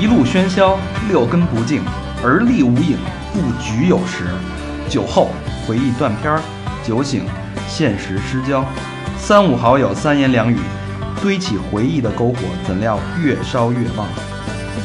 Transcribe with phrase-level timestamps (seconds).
[0.00, 0.78] 一路喧嚣，
[1.08, 1.82] 六根不净，
[2.22, 2.96] 而立无影，
[3.32, 4.26] 不局有时。
[4.88, 5.28] 酒后
[5.66, 6.40] 回忆断片，
[6.84, 7.26] 酒醒
[7.66, 8.64] 现实失焦。
[9.18, 10.56] 三五好友三言两语，
[11.20, 14.06] 堆起回忆的篝火，怎料越烧越旺。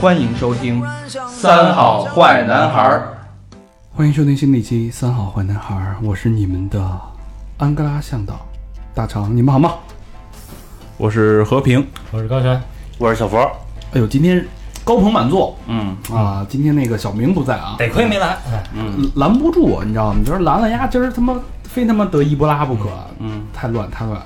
[0.01, 0.81] 欢迎收听
[1.29, 2.89] 《三好坏男孩》。
[3.95, 5.75] 欢迎收听新的一期《三好坏男孩》，
[6.05, 6.99] 我是你们的
[7.59, 8.39] 安哥拉向导
[8.95, 9.73] 大长，你们好吗？
[11.03, 12.61] 我是和平，我是高泉，
[12.97, 13.37] 我是小佛。
[13.91, 14.41] 哎呦，今天
[14.85, 15.53] 高朋满座。
[15.67, 15.97] 嗯。
[16.09, 16.47] 啊！
[16.47, 18.37] 今天那个小明不在啊，得亏没来。
[18.49, 19.11] 哎嗯。
[19.17, 20.15] 拦不住我，你知道吗？
[20.17, 22.87] 你说拦了呀，今儿他妈非他妈得伊波拉不可，
[23.19, 24.17] 嗯，太乱太乱。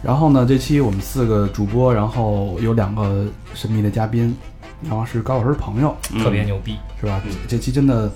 [0.00, 4.32] 然后呢，这期我们四个主播，然后有两个神秘的嘉宾，
[4.88, 6.22] 然后是高老师朋友，嗯。
[6.22, 7.20] 特别牛逼，是吧？
[7.48, 8.08] 这期真的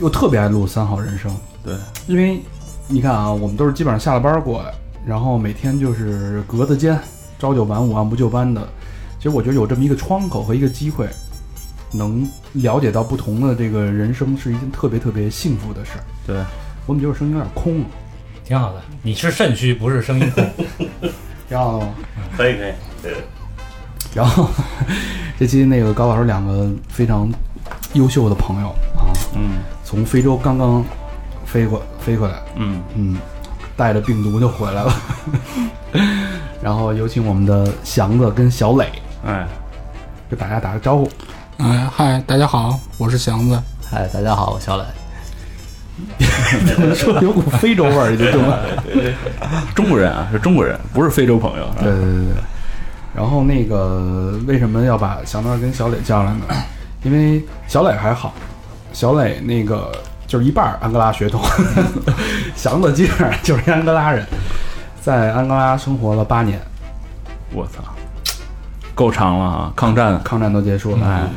[0.00, 1.32] 又特别爱录三好人生，
[1.62, 1.76] 对，
[2.08, 2.42] 因为
[2.88, 4.74] 你看啊，我们都是基本上下了班过来，
[5.06, 6.98] 然后每天就是格子间，
[7.38, 8.66] 朝九晚五，按部就班的。
[9.18, 11.08] 其实我觉得有这么一个窗口和一个机会，
[11.92, 16.04] 能了解到不同的这个人生，是一件特别特别幸福的事儿。
[16.26, 16.36] 对，
[16.86, 17.86] 我们觉得声音有点空了，
[18.44, 18.82] 挺好的。
[19.02, 20.44] 你是肾虚，不是声音空。
[21.48, 21.94] 挺好的吗？
[22.36, 22.72] 可以可以，
[24.14, 24.48] 然后
[25.38, 27.30] 这期那个高老师两个非常
[27.94, 30.82] 优秀的朋友啊，嗯从非洲刚刚
[31.44, 33.16] 飞过飞回来，嗯，嗯，
[33.76, 34.94] 带着病毒就回来了。
[36.62, 38.86] 然后有请我们的祥子跟小磊
[39.26, 39.46] 哎，
[40.30, 41.10] 给大家打个招呼。
[41.58, 43.60] 哎，嗨，大家好，我是祥子。
[43.90, 44.84] 嗨，大家好，我小磊。
[46.66, 48.58] 怎 么说有股非洲味儿，这中文。
[49.74, 51.66] 中国人啊，是中国人，不是非洲朋友。
[51.66, 52.34] 啊对对对对。
[53.14, 56.44] 然后那个为什么要把祥子跟小磊叫来呢？
[57.02, 58.32] 因为小磊还好，
[58.92, 59.92] 小磊那个
[60.32, 61.42] 就是一半安哥拉血统，
[62.56, 64.26] 祥子基本上就是安哥拉人，
[64.98, 66.58] 在安哥拉生活了八年，
[67.52, 67.84] 我操，
[68.94, 69.72] 够长了啊！
[69.76, 71.28] 抗战，抗战都结束了，哎，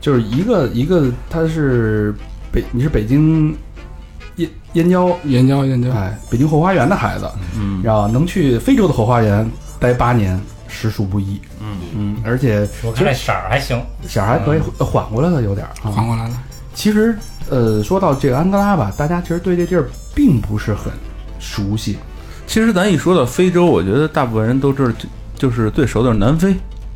[0.00, 2.12] 就是一个一个他是
[2.50, 3.56] 北你是北京
[4.34, 5.16] 燕燕郊？
[5.22, 7.80] 燕郊，燕郊，哎北京后花园的孩子，嗯。
[7.80, 9.48] 然后能去非洲的后花园
[9.78, 10.36] 待八年，
[10.66, 11.40] 实属不易。
[11.60, 11.76] 嗯。
[11.94, 15.92] 嗯，而且我看这色儿还行，色儿还可以呃缓过来了，有点儿啊。
[15.92, 16.34] 缓过来了。
[16.74, 17.16] 其实
[17.50, 20.92] 呃，说到这个安哥拉吧，大家其实对这地儿并不是很
[21.38, 21.98] 熟悉。
[22.46, 26.54] 其实咱一说到非洲，我觉得大部分人都知道，就就是最熟的是南非，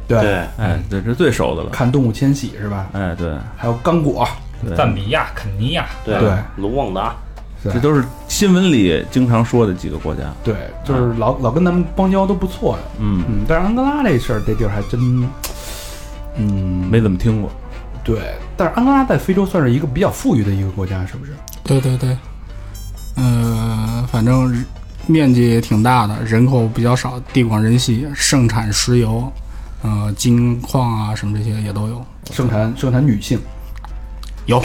[0.09, 0.19] 对，
[0.59, 1.71] 哎，这是最熟的了。
[1.71, 2.89] 看动物迁徙是吧？
[2.93, 3.33] 哎，对。
[3.57, 4.27] 还有刚果，
[4.77, 6.33] 赞比亚、肯尼亚，对对。
[6.57, 7.15] 卢旺达，
[7.63, 10.23] 这都是新闻里经常说的几个国家。
[10.45, 10.55] 对，
[10.85, 12.83] 就是老老跟咱们邦交都不错的。
[13.01, 15.29] 嗯，嗯，但是安哥拉这事儿，这地儿还真，
[16.37, 17.51] 嗯，没怎么听过。
[18.07, 18.21] 对。
[18.57, 21.33] 但是安哥拉在非洲算是一个比较富裕的一个国家，是不是？
[21.65, 22.17] 对对对，
[23.17, 24.65] 呃，反正
[25.07, 29.31] 面积也挺大的，人口比较少，地广人稀，盛产石油，
[29.83, 32.03] 呃，金矿啊什么这些也都有。
[32.31, 33.39] 盛产盛产女性，
[34.47, 34.63] 有，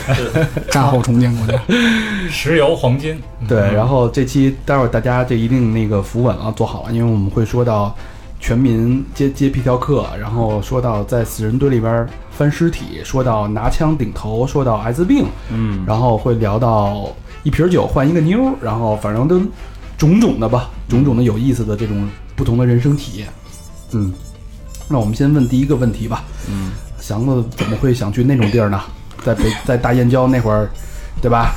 [0.70, 1.60] 战后重建国家。
[2.30, 3.20] 石油、黄金。
[3.48, 3.58] 对。
[3.74, 7.94] 然后这期待会儿大家这一定那个扶稳了，做好了，因为我们会说到
[8.38, 12.06] 全民接接皮条客，然后说到在死人堆里边
[12.36, 17.08] 翻尸体，说到拿枪顶头，说到艾滋病，嗯，然后会聊到
[17.42, 19.40] 一瓶酒换一个妞儿，然后反正都
[19.96, 23.28] 种种的吧，种种的有意思的这种不同的人生体验。
[23.92, 24.12] 嗯，
[24.88, 26.24] 那我们先问第一个问题吧。
[26.50, 28.80] 嗯，祥子怎么会想去那种地儿呢？
[29.24, 30.68] 在北在大燕郊那会儿，
[31.22, 31.54] 对吧？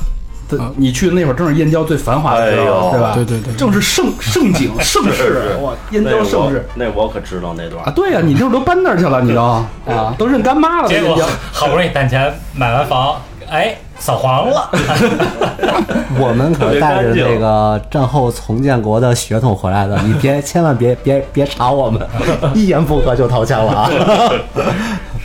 [0.75, 3.11] 你去的那会儿正是燕郊最繁华的时候，哎对吧？
[3.15, 5.55] 对对对正是盛 盛景盛世
[5.91, 7.91] 燕郊盛世那我可知道那段啊！
[7.91, 9.41] 对呀、你这会儿都搬那儿去了，你都
[9.91, 11.17] 啊，都认干妈了，结果。
[11.51, 13.19] 好不容易攒钱买完房，
[13.49, 14.69] 哎，扫黄了。
[16.19, 22.07] 我们可带着这个战后重建国的血统回来的，你别千万别别别查我们，
[22.55, 23.89] 一言不合就掏枪了啊！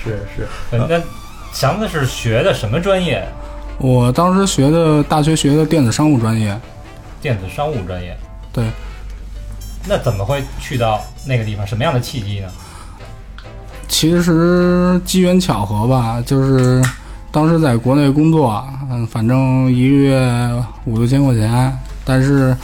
[0.05, 0.49] 是是，
[0.89, 1.01] 那
[1.53, 3.27] 祥子是学的什么专业？
[3.83, 6.57] 我当时学的大学学的电子商务专业，
[7.21, 8.17] 电子商务专业。
[8.53, 8.65] 对，
[9.89, 11.67] 那怎么会去到那个地方？
[11.67, 12.49] 什么样的契机呢？
[13.89, 16.81] 其实机缘巧合吧，就是
[17.33, 22.57] 当时在国内工作，嗯，反正一个月五六千块钱，但是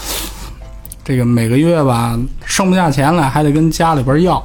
[1.05, 4.41] 这个每个月吧剩不下钱来，还得跟家里边要，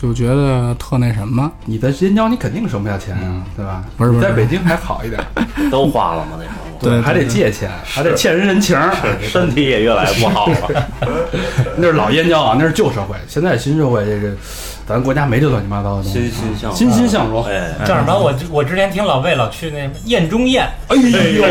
[0.00, 1.50] 就觉得特那什么。
[1.64, 3.82] 你在燕郊你肯定省不下钱啊，对吧？
[3.96, 5.20] 不是不是在北京还好一点。
[5.72, 6.38] 都花了吗？
[6.38, 8.94] 那时候对还得借钱，还得欠人人情儿。
[9.20, 10.88] 身体也越来越不好了。
[11.76, 13.16] 那是老燕郊啊，那是旧社会。
[13.26, 14.32] 现在新社会，这个
[14.88, 16.30] 咱国家没这乱七八糟的东西。
[16.30, 17.44] 欣欣向荣，欣欣向荣。
[17.44, 18.18] 哎，叫什么？
[18.18, 21.42] 我我之前听老魏老去那宴中宴，哎呦，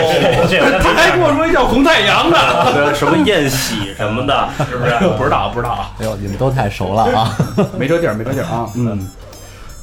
[0.50, 2.94] 这他还跟我说叫红太阳呢。
[2.95, 4.92] 什么宴喜什么的，是不是？
[5.18, 7.38] 不知道，不知道啊，哎呦，你们都太熟了啊！
[7.78, 8.68] 没这地儿，没这地儿啊。
[8.74, 9.07] 嗯。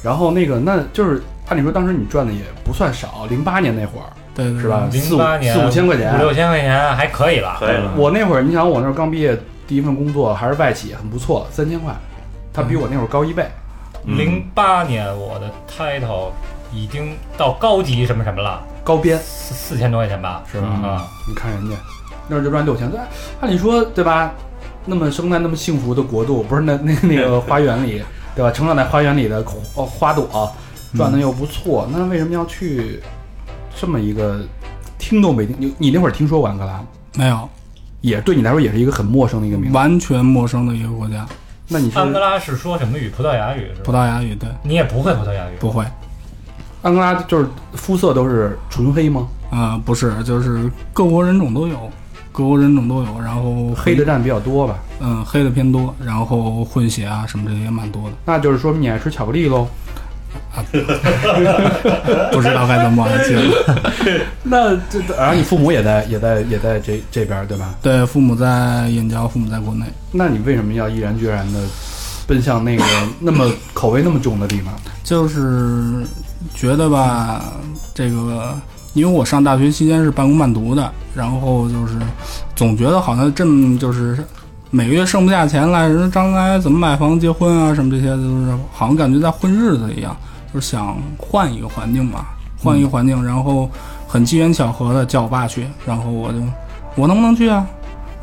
[0.03, 4.05] 然后那个，那就是按理说，当时你赚的也不算少，零八年那会儿
[4.35, 4.87] 对对是吧？
[4.91, 7.55] 四五零八年四五千块钱，五六千块钱还可以了。
[7.57, 7.93] 可以了。
[7.95, 11.93] 我那会儿，你想我那会儿刚毕业，第一份工作还是外企，很不错，三千块，
[12.55, 13.45] 他比我那会儿高一倍。
[14.05, 16.29] 零八年我的 title
[16.71, 20.67] 已经到高级什么什么了，高编四四千多块钱吧，是吧？
[20.67, 21.75] 啊，你看人家
[22.27, 22.99] 那会儿就赚六千，对，
[23.41, 24.31] 按理说对吧？
[24.85, 28.03] 那么生在那么幸福的国度，不是那 那那个花园里，
[28.35, 28.51] 对吧？
[28.51, 30.53] 成长在花园里的花花朵，
[30.95, 33.01] 赚的又不错，那为什么要去
[33.75, 34.39] 这么一个
[34.99, 35.55] 听都没听？
[35.59, 36.87] 你你那会儿听说过安哥拉吗？
[37.15, 37.49] 没有，
[38.01, 39.75] 也对你来说也是一个很陌生的一个名字。
[39.75, 41.25] 完全陌生的一个国家，
[41.67, 43.09] 那你是安哥拉是说什么语？
[43.09, 43.91] 葡萄牙语是葡？
[43.91, 45.55] 萄牙语对，你也不会葡萄牙语？
[45.59, 45.83] 不会，
[46.81, 49.27] 安哥拉就是肤色都是纯黑吗？
[49.49, 51.89] 啊、不是，就是各国人种都有，
[52.31, 54.77] 各国人种都有，然后黑的占比较多吧？
[54.99, 59.67] 嗯，黑的偏多，然后混血啊什么这些也蛮多的，那就是说明你爱吃巧克力喽？
[62.31, 63.81] 不知道该怎么往下接了。
[64.43, 67.75] 那这然后你父母也在也在也在这这边对吧？
[67.81, 71.59] 对，父母在燕郊，父母在国内，那你为什么要毅然决然的
[72.27, 72.83] 奔向那个
[73.19, 74.73] 那么口味那么重的地方？
[75.03, 76.03] 就是
[76.55, 77.53] 觉得吧，
[77.93, 78.55] 这个
[78.93, 81.93] 因为我上大学期间是半工半读的，然后就是
[82.55, 84.17] 总觉得好像这么就是
[84.75, 90.13] 每个月剩不下钱来，人张来怎么买房、结婚啊什么这些，就是好像感觉在混日子一样，
[90.53, 93.69] 就是想换一个环境吧，换一个环境，然后
[94.05, 96.39] 很机缘巧合的叫我爸去，然后我就
[96.95, 97.65] 我能不能去啊？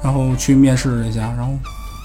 [0.02, 1.54] 然后去面试了一下，然后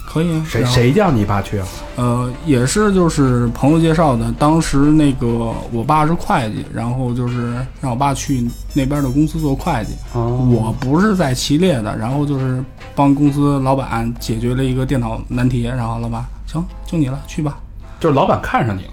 [0.10, 1.68] 可以啊，谁谁叫你爸去啊？
[1.98, 4.32] 呃，也是就是朋友介绍的。
[4.40, 9.92] 当时那个我爸是会计，然后就是让我爸去那边的公司做会计。
[10.14, 12.64] 哦我不是在齐列的，然后就是
[12.96, 17.60] 帮公司老板解决了一个电脑难题，然后老板行就你了，去吧。
[18.00, 18.92] 就是老板看上你了，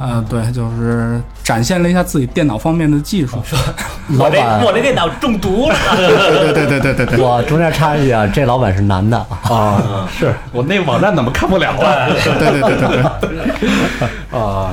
[0.00, 3.38] 呃，对，就是展现了一下自己电脑方面的技术。
[4.18, 5.76] 老板，我这电脑中毒了。
[5.96, 12.08] 对对对对对对我中间插一句啊，这老板是男的啊，啊， 是我那网站怎么看不了啊？
[12.08, 13.02] 对对对对
[14.00, 14.38] 对。
[14.38, 14.72] 啊，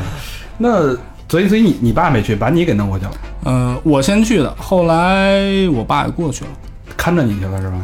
[0.57, 0.95] 那
[1.29, 3.11] 所以所以你你爸没去，把你给弄过去了，
[3.45, 5.41] 呃，我先去的，后来
[5.73, 6.51] 我爸也过去了。
[6.97, 7.77] 看着你去了是吧？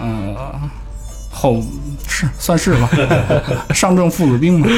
[0.00, 0.34] 嗯、
[1.32, 1.60] 后
[2.06, 2.88] 是算是吧，
[3.74, 4.68] 上阵父子兵嘛。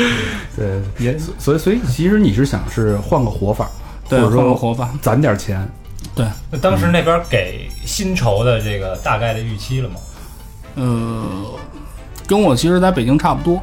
[0.57, 3.69] 对，也所以所以其实你是想是换个活法，
[4.09, 4.89] 对，或者说换个活法。
[5.03, 5.69] 攒点钱。
[6.15, 9.97] 对，那当时那边给薪酬的这个大概的预期了吗？
[10.77, 11.25] 呃，
[12.27, 13.61] 跟我其实在北京差不多，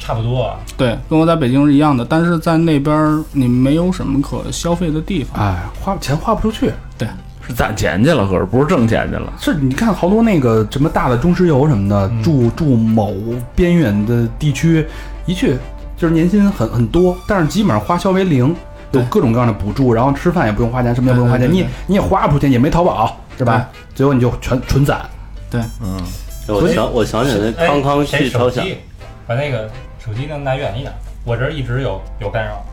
[0.00, 0.58] 差不多啊。
[0.76, 5.40] 对，跟我在北京是一样的，但是在那边你没有什么可消费的地方。
[5.40, 6.72] 哎，花钱花不出去。
[6.98, 7.06] 对，
[7.46, 9.32] 是攒钱去了，可是不是挣钱去了。
[9.40, 13.14] 是，你看好多那个什么大的中石油什么的，住住某
[13.54, 14.86] 边远的地区，
[15.26, 15.56] 一去
[15.96, 18.54] 就是年薪很很多，但是基本上花销为零，
[18.92, 23.68] 有各种各样的补助，然后吃饭也不用花钱，什么也不用花钱，对对对你也你也花不出钱，也没淘宝，是吧？
[23.94, 25.04] 最后你就全纯攒。
[25.50, 26.00] 对嗯，
[26.48, 28.76] 我想我想起来哎康康谁去朝鲜，手机，
[29.26, 29.68] 把那个
[29.98, 30.92] 手机能拿远一点，
[31.24, 32.64] 我这儿一直有有干扰。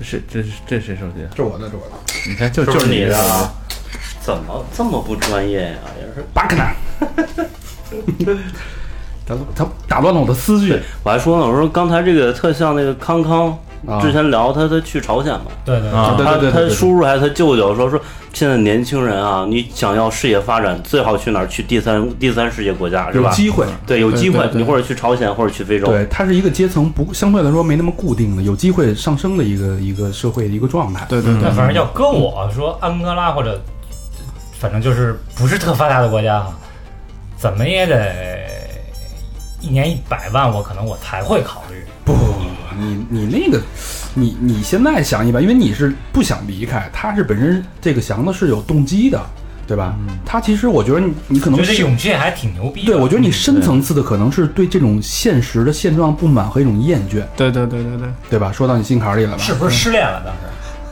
[0.00, 1.26] 是这是这谁手机？
[1.30, 1.96] 这是我的，这是我的。
[2.28, 3.52] 你看，就就是你的的啊？
[4.28, 5.78] 怎么这么不专业呀？
[5.98, 6.22] 也是。
[6.34, 6.70] 巴克纳，
[9.26, 10.78] 他他打乱了我的思绪。
[11.02, 13.56] 我还说呢，我说刚才这个特像那个康康
[13.86, 17.98] 啊之前聊他他去朝鲜嘛，对对啊对他他叔叔还是他舅舅说说，
[18.34, 21.46] 现在年轻人啊，你想要事业发展，最好去哪儿？
[21.46, 23.30] 去第三第三世界国家是吧？
[23.30, 25.86] 有机会，对，有机会你或者去朝鲜，或者去非洲。
[25.86, 31.06] 对，它是一个阶层不相对来说没那么固定的，有机会上升的一个一个社会的一个状态。
[31.08, 33.58] 对对对那反正要搁我说安哥拉或者，
[34.58, 36.52] 反正就是不是特发达的国家哈，
[37.36, 38.46] 怎么也得
[39.60, 41.84] 一年一百万，我可能我才会考虑。
[42.04, 42.40] 不不不，
[42.76, 43.62] 你你那个，
[44.14, 49.20] 你你现在想一百，因为你是不想离开，他是本身这个祥子是有动机的，
[49.66, 49.94] 对吧？
[50.24, 52.84] 他其实我觉得你你可能觉得是勇气还挺牛逼。
[52.84, 58.50] 对，我觉得你深层次的可能是对这种现实的现状不满和一种厌倦，对对对对对对吧？
[58.50, 59.42] 说到你心坎里了吧？
[59.42, 60.40] 是不是失恋了当时？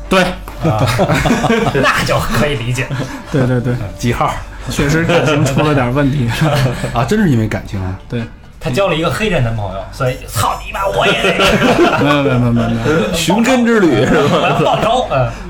[0.08, 0.37] 对啊，
[1.82, 2.87] 那就可以理解。
[3.30, 4.32] 对对对，几号
[4.70, 6.28] 确实感情出了点问题。
[6.94, 7.04] 啊？
[7.04, 7.99] 真是因为感情啊？
[8.08, 8.23] 对，
[8.58, 13.12] 她交了一个黑人男朋友，所以操你妈，我也得没有没有没有没有没有。
[13.14, 14.28] 寻根之旅是吧？
[14.32, 15.06] 我要报仇。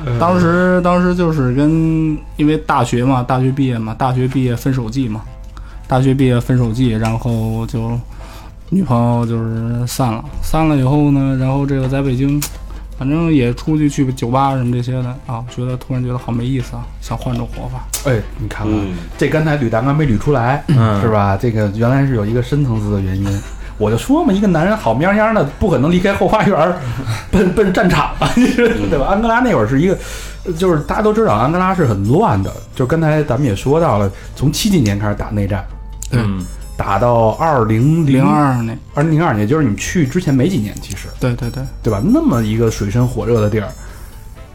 [0.07, 5.23] 嗯，当时当时就是跟因为大学嘛，大学毕业嘛，大学毕业分手季嘛，
[5.89, 7.99] 大学毕业分手季，然后就
[8.71, 12.41] 女朋友就是散了，散了以后呢，然后这个在北京，
[12.99, 17.85] 反正也出去去酒吧什么这些的啊，觉得突然觉得好没意思啊，想换种活法。
[18.11, 21.37] 哎，你看看，嗯这刚才捋大纲没捋出来，嗯是吧？
[21.37, 23.27] 这个原来是有一个深层次的原因。
[23.79, 26.79] 我就说嘛，一个男人好喵喵的，不可能离开后花园儿，
[27.31, 29.07] 奔奔战场啊， 对吧？
[29.07, 29.99] 安哥拉那会儿是一个，
[30.57, 32.51] 就是大家都知道，安哥拉是很乱的。
[32.75, 35.63] 就刚才咱们也说到了，从七几年开始打内战，
[36.11, 36.43] 对嗯
[36.77, 42.01] 打到二零零二年，二零零二年，就是你去之前没几年，其实对对对，对吧？
[42.05, 43.69] 那么一个水深火热的地儿，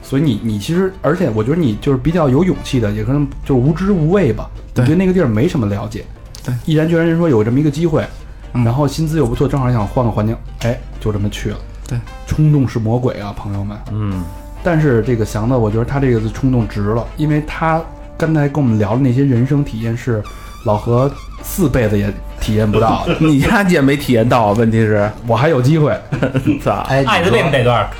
[0.04, 4.50] 所以你你其实，而且我觉得你就是比较有勇气的，也可能就是无知无畏吧。
[4.74, 6.06] 对你对那个地儿没什么了解，
[6.44, 8.06] 对，毅然决然人说有这么一个机会，
[8.54, 11.58] 嗯然后薪资又不错，正好想换个环境，哎，就这么去了。
[11.88, 13.78] 对，冲动是魔鬼啊，朋友们。
[13.92, 14.24] 嗯
[14.64, 17.82] 但是这个祥子，我觉得他这个冲动值了，因为他
[18.16, 20.24] 刚才跟我们聊的那些人生体验是
[20.64, 21.12] 老何
[21.44, 22.08] 四辈子也
[22.40, 23.06] 体验不到。
[23.20, 25.96] 你家也没体验到，问题是，我还有机会，
[26.64, 27.88] 操，哎，艾滋你说病这段，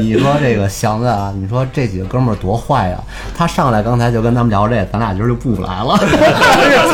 [0.00, 2.96] 你说这个祥子啊，你说这几个哥们儿多坏呀、
[3.36, 5.98] 他上来刚才就跟咱们聊这，咱俩今儿就不来了。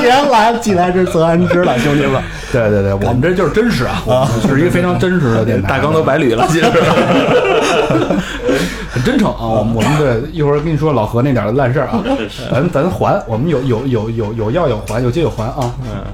[0.01, 2.23] 既然来了，既来之则安之了，兄弟们。
[2.53, 6.73] 对对对，我们这就是真实啊，我们是一个非常真实的电台，大纲都白捋了，其实。
[9.07, 9.47] 很真诚啊。
[9.47, 12.03] 我们我们对一会儿跟你说老何那点儿的烂事儿啊，
[12.51, 15.73] 咱咱还，我们有有有有有要有还，有借有还啊。
[15.83, 16.05] 嗯，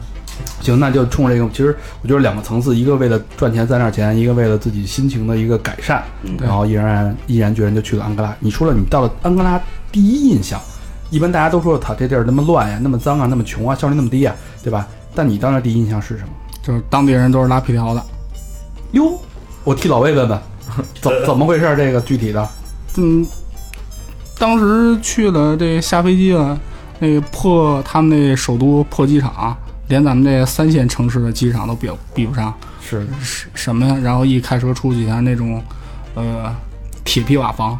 [0.60, 6.02] 行，那就冲着这个，其实我觉得两个层次，一个为了赚钱攒点钱，一个为了自己心情的一个改善，
[6.38, 8.36] 然后毅然毅然决然就去了安哥拉。
[8.40, 9.58] 你说了，你到了安哥拉
[9.90, 10.60] 第一印象，
[11.10, 14.86] 一般大家都说他这地儿那么乱呀，那么脏啊，那么穷啊，效率那么低呀，对吧？
[15.14, 16.30] 但你到那第一印象是什么？
[16.62, 18.02] 就是当地人都是拉皮条的。
[18.92, 19.18] 哟，
[19.64, 20.38] 我替老魏问问，
[21.00, 21.76] 怎 怎么回事儿？
[21.76, 22.48] 这个具体的，
[22.96, 23.26] 嗯，
[24.38, 26.58] 当时去了这下飞机了，
[26.98, 29.56] 那个破他们那首都破机场，
[29.88, 32.52] 连咱们这三线城市的机场都比比不上。
[32.80, 33.96] 是是什么呀？
[34.02, 35.62] 然后一开车出去，像那种，
[36.14, 36.54] 呃，
[37.04, 37.78] 铁皮瓦房，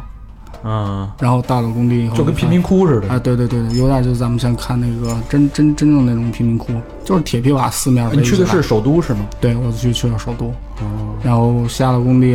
[0.63, 3.09] 嗯，然后到了工地以后，就跟贫民窟似的。
[3.09, 6.73] 啊，对对对，对有点就咱们像看那个真真真正那种贫民窟，
[7.05, 9.19] 就是铁皮瓦四面你去的是首都是吗？
[9.39, 10.47] 对，我去去了首都，
[10.79, 12.33] 哦，然后下了工地，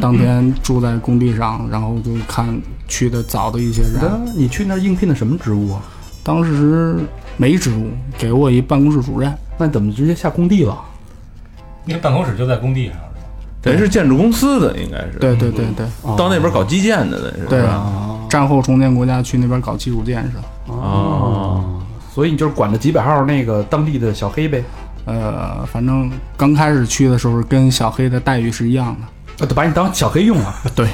[0.00, 2.46] 当天住在工地上，然后就看
[2.88, 5.82] 去的早的一些人，那你去那儿应聘的什么职务啊？
[6.22, 6.96] 当时
[7.36, 10.78] 没职务，给我一办公室主任，那怎么直接下工地了？
[11.86, 13.08] 因为办公室就在工地上，是吧？
[13.62, 15.18] 等于是建筑公司的，应该是。
[15.18, 15.86] 对对对对
[16.16, 17.68] 到那边搞基建的，那是对吧？
[17.68, 21.80] 啊战后重建国家去那边搞基础建设，哦，
[22.12, 24.64] 所以你就是管着几百号那个当地的小黑呗，
[25.04, 29.06] 呃，反正刚开始去的时候跟小黑的待遇是一样的，
[29.38, 30.54] 啊，都把你当小黑用了。
[30.74, 30.86] 对，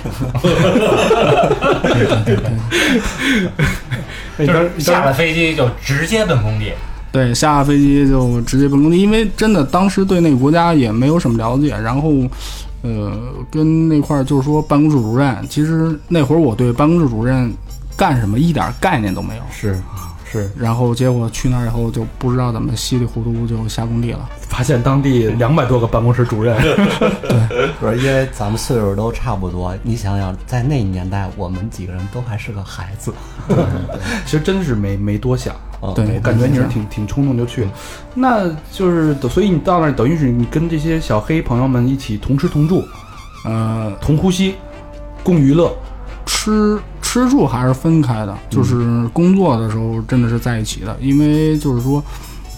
[4.39, 6.73] 就是下了飞机就直接奔工地，
[7.13, 12.11] 对，下了飞机就直接奔工地，因为真的当时对那个国家也没有什么了解，然后，
[12.83, 13.13] 呃，
[13.51, 17.53] 跟那块儿就是说办公室主任，其实那会儿我对办公室主任
[17.97, 19.79] 干什么一点概念都没有，是
[20.31, 24.29] 是然后结果去那儿以后就不知道怎么稀里糊涂就下工地了。
[24.49, 33.13] 发现当地两百多个办公室主任， 对不是因为咱们岁数都差不多，你想想，在那年代，我们几个人都还是个孩子。
[34.25, 35.55] 其实真是没没多想。
[35.81, 37.71] 啊对我感觉你是挺挺冲动就去了，
[38.15, 42.85] 那就是所以你到那儿等于是你跟这些小黑朋友们一起同吃同住，
[43.47, 44.57] 呃，同呼吸，
[45.25, 45.75] 共娱乐。
[46.41, 52.03] 吃吃住还是分开的，就是工作的时候真的是在一起的，因为就是说，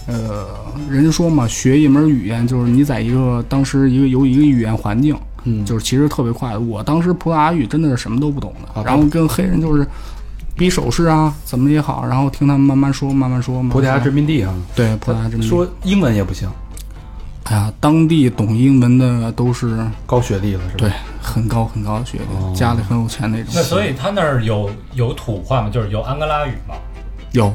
[0.07, 0.45] 呃，
[0.89, 5.13] 人家说嘛，学一门语言就是你在一个当时一个有一个语言环境，
[5.43, 5.65] 嗯。
[5.65, 6.59] 就是其实特别快的。
[6.61, 9.85] 我当时葡萄牙语真的是什么都不懂的，啊然后跟黑人就是
[10.55, 13.61] 比手势啊，怎么也好，然后听他们慢慢说，慢慢说。
[13.63, 15.47] 葡萄牙殖民地啊，对葡萄牙殖民地。
[15.47, 16.47] 说英文也不行，
[17.45, 20.77] 哎呀，当地懂英文的都是高学历了是吧？
[20.77, 23.47] 对很高很高的学历，家里很有钱那种。
[23.53, 25.69] 那所以他那儿有有土话吗？
[25.69, 26.75] 就是有安哥拉语吗？
[27.33, 27.53] 有，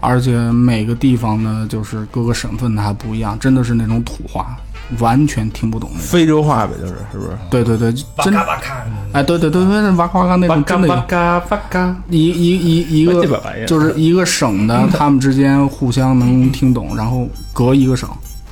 [0.00, 4.56] 而且每个地方呢，就是各个省份的还不一样，真的是那种土话，
[4.98, 6.06] 完全听不懂那种。
[6.08, 7.30] 非洲话呗，就是是不是？
[7.48, 10.94] 对对对，哇真咔哇咔，哎，对对对对，哇咔哇咔那哇种真的有。
[10.94, 18.08] 嘎哇嘎哇嘎，一一一一这个把玩意儿就是一个省的，他们之间互相能听懂，然后隔一个省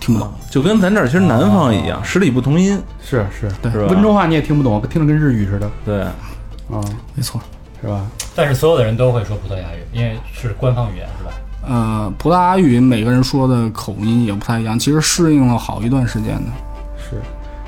[0.07, 0.33] 听不懂。
[0.49, 3.87] 就跟咱这儿其实南方一样，十里不同音，是是，对是吧？
[3.91, 6.81] 温州话你也听不懂，听着跟日语似的对，啊，
[7.15, 7.41] 没错。
[7.83, 8.07] 是吧？
[8.35, 11.31] 但是所有的人都会说葡萄牙语，因为是官方语言，是吧？
[11.69, 16.51] 呃，葡萄牙语每个人说的口音也不太一样，其实适应了好一段时间的。
[16.97, 17.17] 是，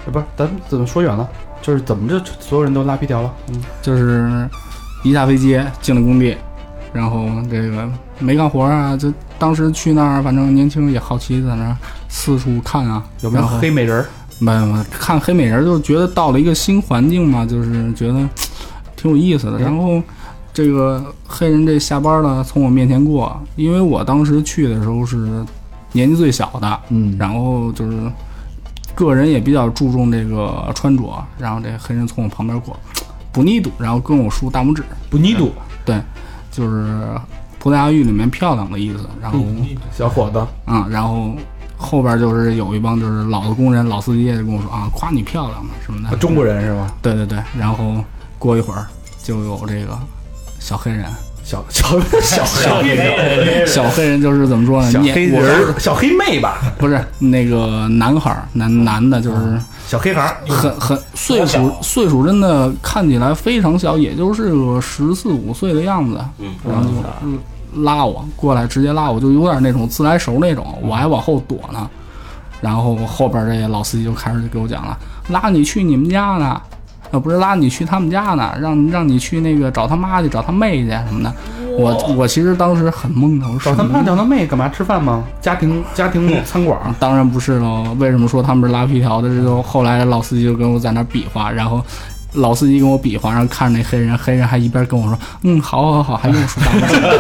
[0.07, 1.28] 呃不是，咱怎么说远了？
[1.61, 3.35] 就是怎么就，所有人都拉皮条了？
[3.49, 4.49] 嗯，就是
[5.04, 6.37] 一下飞机进了工地，
[6.92, 11.76] 然后这个没干活啊，就当时去那儿，反正年轻人也好奇，在那儿
[12.09, 14.07] 四处看啊，有没有黑美人儿？
[14.40, 18.28] 没有，没有看黑美人就觉得到了一个新环境嘛，就是觉得
[18.97, 19.59] 挺有意思的。
[19.59, 20.02] 然后
[20.52, 25.45] 这个黑人这下班了从我面前过，因为我当时去的时候是
[25.92, 27.97] 年纪最小的，嗯然后就是
[28.95, 32.76] 个人也比较注重这个穿着，然后这黑人从我旁边过，
[33.33, 35.52] 不腻度，然后跟我竖大拇指，不腻度，
[35.85, 36.00] 对，
[36.50, 36.97] 就是
[37.58, 39.08] 葡萄牙语里面漂亮的意思。
[39.20, 39.38] 然后
[39.92, 41.34] 小伙子，啊、然后
[41.76, 46.16] 后边就是有一帮就是老的工人、老司机就跟我说啊，夸你漂亮嘛什么的。
[46.16, 46.92] 中国人是吧？
[47.02, 48.02] 对对对，然后
[48.38, 48.86] 过一会儿
[49.22, 49.98] 就有这个
[50.58, 51.06] 小黑人，
[51.49, 54.93] 小小小小黑人，小黑人就是怎么说呢？
[54.93, 66.90] 小黑人，小黑妹吧，不是那个男孩儿，男男的，就是小黑孩儿，很很岁数岁数真的看起来非常小，也就是个十四五岁的样子，嗯，然后就
[67.23, 67.38] 嗯
[67.76, 71.88] 拉我过来，直接拉我，就有点那种自来熟那种，我还往后躲呢。
[72.61, 76.61] 然后后边这些老司机就开始就给我讲了，拉你去你们家呢，
[77.10, 81.32] 呃，不是拉你去他们家呢，让让你去那个找他妈去，找他妹去什么的。
[81.78, 84.68] 我我其实当时很懵的，我说找他妈找他妹干嘛？
[84.68, 85.22] 吃饭吗？
[85.40, 87.96] 家庭家庭 餐馆儿，当然不是喽。
[87.98, 89.28] 为什么说他们是拉皮条的？
[89.28, 91.80] 这就后来老司机就跟我在那儿比划，然后
[92.34, 96.60] 老司机跟我比划，然后看着那黑人，黑人还一边跟我说：“嗯，好好好，还用说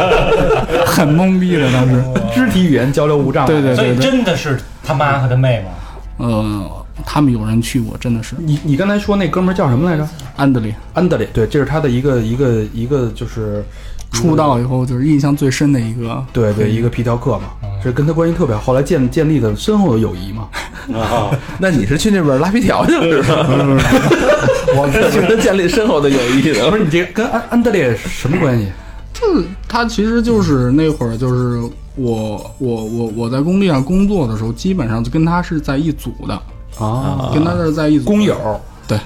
[0.84, 2.04] 很懵逼的当时。
[2.34, 3.46] 肢体语言交流无障碍。
[3.46, 5.70] 对对所以对对，真的是他妈和他妹吗？
[6.18, 10.08] 呃，他们有人去过，真的是你你刚才说那哥们儿叫什么来着？
[10.36, 13.64] 安德烈安德烈，对，这是他的一个一个一个就是
[14.12, 16.24] 出道以后就是印象最深的一个。
[16.32, 17.50] 对对一个皮条客嘛，
[17.82, 20.48] 这跟他关系特别好，后来建建立的深厚的友谊嘛。
[20.98, 23.46] 啊， 那你是去那边拉皮条去了是吧？
[24.76, 26.70] 我是跟他建立深厚的友谊的。
[26.70, 28.66] 不是你这跟安安德烈什么关系？
[29.12, 31.60] 就是他其实就是那会儿就是
[31.96, 36.40] 我我我我在工地上工作的时候，基本上就跟他是在一组的，
[36.78, 38.98] 啊，跟他是在一组工友，对。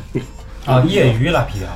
[0.64, 1.68] 啊，业余拉皮条。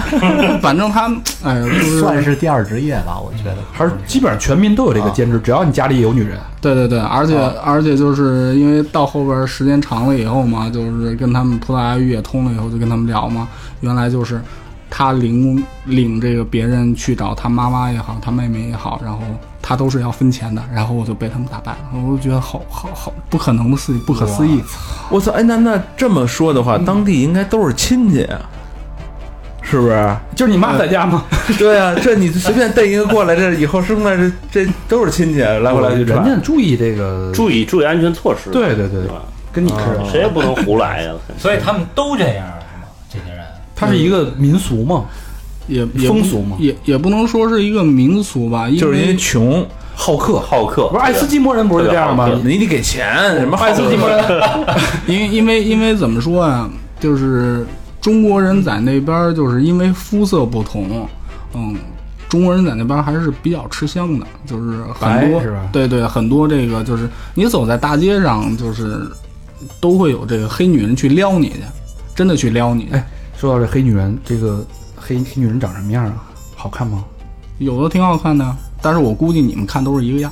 [0.60, 1.10] 反正他，
[1.42, 3.56] 哎呀，就是算是第二职业吧，我觉得。
[3.72, 13.48] 还是基本上全民都有这个兼职，只要你家里有女人，对对对，而且、而且就是因为到后边时间长了以后嘛，就是跟他们葡萄牙语也通了以后，就跟他们聊嘛，
[13.80, 14.40] 原来就是
[14.88, 19.20] 他领领这个别人去找他妈妈也好，他妹妹也好，然后
[19.62, 24.62] 他都是要分钱的，然后我就被他们打败了，我就觉得好好好不可能的事情，不可思议。
[25.10, 25.32] 我操！
[25.32, 28.40] 哎，那那这么说的话，当地应该都是亲戚啊，
[29.62, 30.16] 是不是？
[30.34, 31.24] 就是你妈在家吗？
[31.58, 34.30] 对啊，这你随便带一个过来，这以后生出来这
[34.64, 36.24] 这都是亲戚，来回来去人。
[36.24, 38.50] 家注意这个，注意注意安全措施。
[38.50, 39.02] 对对对？
[39.52, 41.12] 跟你似的，谁也不能胡来呀。
[41.36, 42.86] 所以他们都这样是吗？
[43.12, 43.44] 这些人
[43.74, 45.06] 他是一个民俗嘛，
[45.70, 50.40] 也也风俗嘛也也不能说是一个民俗吧，因为就是因为穷，好客。
[50.40, 53.06] 好客不是爱斯基摩人不是就这样吗你得给钱，
[53.38, 54.24] 什么爱斯基摩人，
[55.06, 57.64] 因为因为因为怎么说啊，就是
[58.00, 61.08] 中国人在那边儿，就是因为肤色不同，
[61.54, 61.76] 嗯，
[62.28, 69.06] 中国人在那边儿还是比较吃香的，就是很多是吧对对，很多这个就是你走在大街上，就是
[69.80, 71.56] 都会有这个黑女人去撩你去，
[72.14, 72.94] 真的去撩你去。
[72.94, 73.06] 哎
[73.40, 74.62] 说到这黑女人，这个
[75.00, 76.12] 黑黑女人长什么样啊？
[76.54, 77.02] 好看吗？
[77.58, 78.44] 有的挺好看的，
[78.82, 80.30] 但是我估计你们看都是一个样。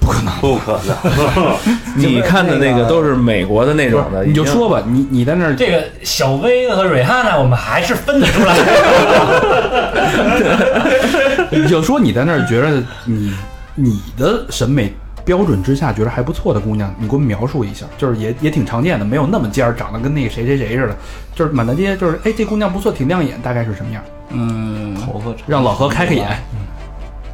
[0.00, 0.32] 不可能。
[0.40, 0.96] 不可能
[1.94, 8.56] 你看的那个都是美国的那种的，你就说吧，你你在那儿这个小薇和瑞哈娜，我们还是分得出来。
[11.52, 13.34] 你就说你在那儿觉得你
[13.74, 14.92] 你的审美
[15.24, 20.96] 标准之下觉得还不错的姑娘，你给我描述一下，就是也也挺常见的，没有那么尖儿，长得跟那个谁谁谁似的，
[21.34, 24.02] 就是满大街就是哎这姑娘不错，挺亮眼，大概是什么样？
[24.30, 26.36] 嗯，头发长让老何开开眼。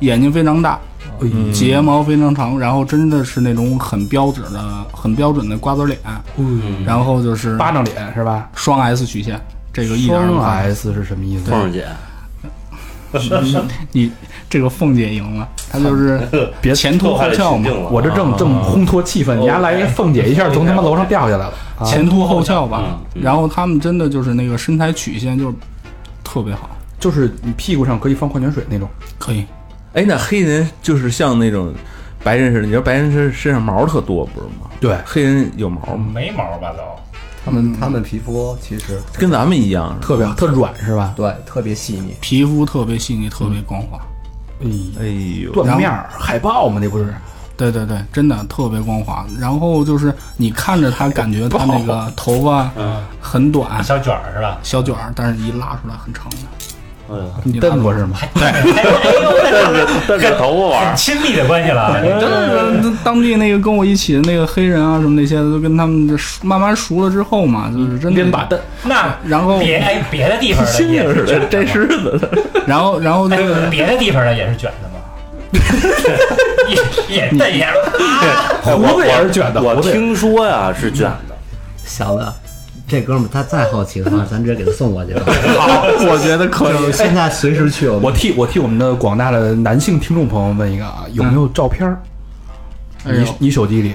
[0.00, 0.78] 眼睛非常大，
[1.20, 4.60] 嗯睫毛非常长，然后真的是那种很标准的、
[4.92, 5.98] 很标准的瓜子脸，
[6.36, 8.50] 嗯然后就是巴掌脸是吧？
[8.54, 9.40] 双 S 曲线，
[9.72, 11.50] 这个一点儿都双 S 是什么意思？
[11.50, 11.86] 凤儿姐，
[13.92, 14.10] 你
[14.48, 16.20] 这个凤姐赢了，她就是
[16.60, 21.52] 别前凸后翘嘛，我这正正烘托气氛，你还来一个凤姐一下从他妈楼上掉下来了。
[21.78, 22.98] 啊前凸后翘吧。
[23.14, 25.54] 然后他们真的就是那个身材曲线就是
[26.24, 28.88] 特别好，就是你屁股上可以放矿泉水那种。
[29.18, 29.44] 可以。
[29.92, 31.72] 哎，那黑人就是像那种
[32.24, 34.70] 白人似的，你知道白人身身上毛特多不是吗？
[34.80, 36.06] 对，黑人有毛吗？
[36.14, 36.80] 没毛吧都？
[37.46, 41.14] 他们他们皮肤其实跟咱们一样，特别特软是吧？
[41.16, 44.00] 对特别细腻，皮肤特别细腻，特别光滑。
[44.60, 44.66] 哎，
[44.98, 45.06] 哎
[45.44, 47.14] 呦，缎面儿海豹嘛，那不是？
[47.56, 49.24] 对对对，真的特别光滑。
[49.38, 52.68] 然后就是你看着他，感觉他那个头发
[53.20, 54.58] 很短，小卷儿是吧？
[54.64, 56.36] 小卷儿，但是一拉出来很长的。
[57.08, 58.16] 哎呀，你拉蹬过是吗？
[58.16, 62.00] 还 对，哎呦，但是头发玩亲密的关系了。
[63.04, 72.18] 当地那个跟我一起的那个黑人啊，什么那些的，都跟他们熟慢慢熟了之后嘛，就是真的把蹬，那然后别哎别的地方的新也是摘狮子。
[72.18, 72.28] 的，
[72.66, 74.94] 然后然后那个哎别的地方的也是卷的吗？
[77.08, 77.70] 也也这样，
[78.62, 81.36] 胡子也是卷的，我听说呀是卷的，
[81.84, 82.26] 小子，
[82.88, 85.22] 这哥们儿他再好奇的话，咱直接给他送过去吧。
[85.58, 86.92] 好，我觉得可以。
[86.92, 91.96] 现在随时去，我我替我替我们的广大的男性听众朋友问一个啊，有没有照片
[93.04, 93.94] 你你手机里，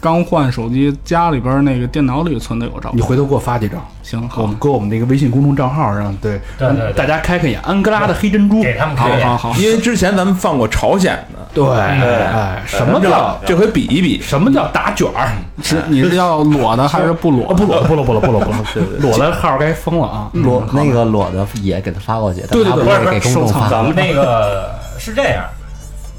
[0.00, 2.96] 刚换手机，家里边那个电脑里存的有照片。
[2.96, 7.60] 你回头给我发几张，行我们，搁我们那个微信公众账号上，对，对对对让大家开开眼。
[7.62, 9.60] 安哥拉的黑珍珠，给他们看好好好。
[9.60, 15.32] 因为之前咱们放过朝鲜的，对，哎，什么叫这回比一比，什么叫打卷儿？
[15.62, 17.52] 是你是要裸的还是不裸？
[17.54, 18.54] 不裸不裸不裸不裸不裸，
[19.10, 20.30] 裸的号该封了啊！
[20.32, 23.68] 裸那个裸的也给他发过去，对对对给公众发。
[23.68, 25.44] 咱们那个是这样，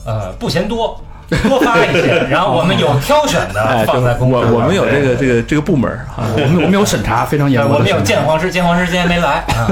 [0.05, 7.99] 呃，不嫌多，多发一些， 然后我们有挑选哎，的放在公我众我们有这个这个这个部门啊，我们我们有审查，非常严格，我们有。
[8.01, 9.67] 鉴黄师，鉴黄师今天没来啊。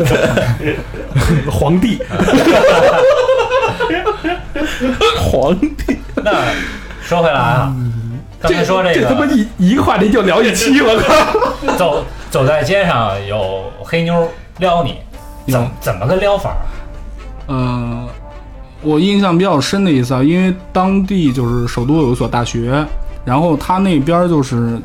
[1.51, 2.01] 皇帝，
[5.17, 6.31] 皇帝，那
[7.01, 7.73] 说回来啊，
[8.41, 11.75] 刚才说这这他妈个一一个话题就聊一期，我靠！
[11.75, 14.97] 走走在街上有黑妞撩你，
[15.51, 16.55] 怎么怎么个撩法？
[17.47, 18.07] 呃，
[18.81, 22.85] 我印象比较深的一次啊，因为当地就是首都有一所大学，
[23.23, 24.79] 然后它那边就是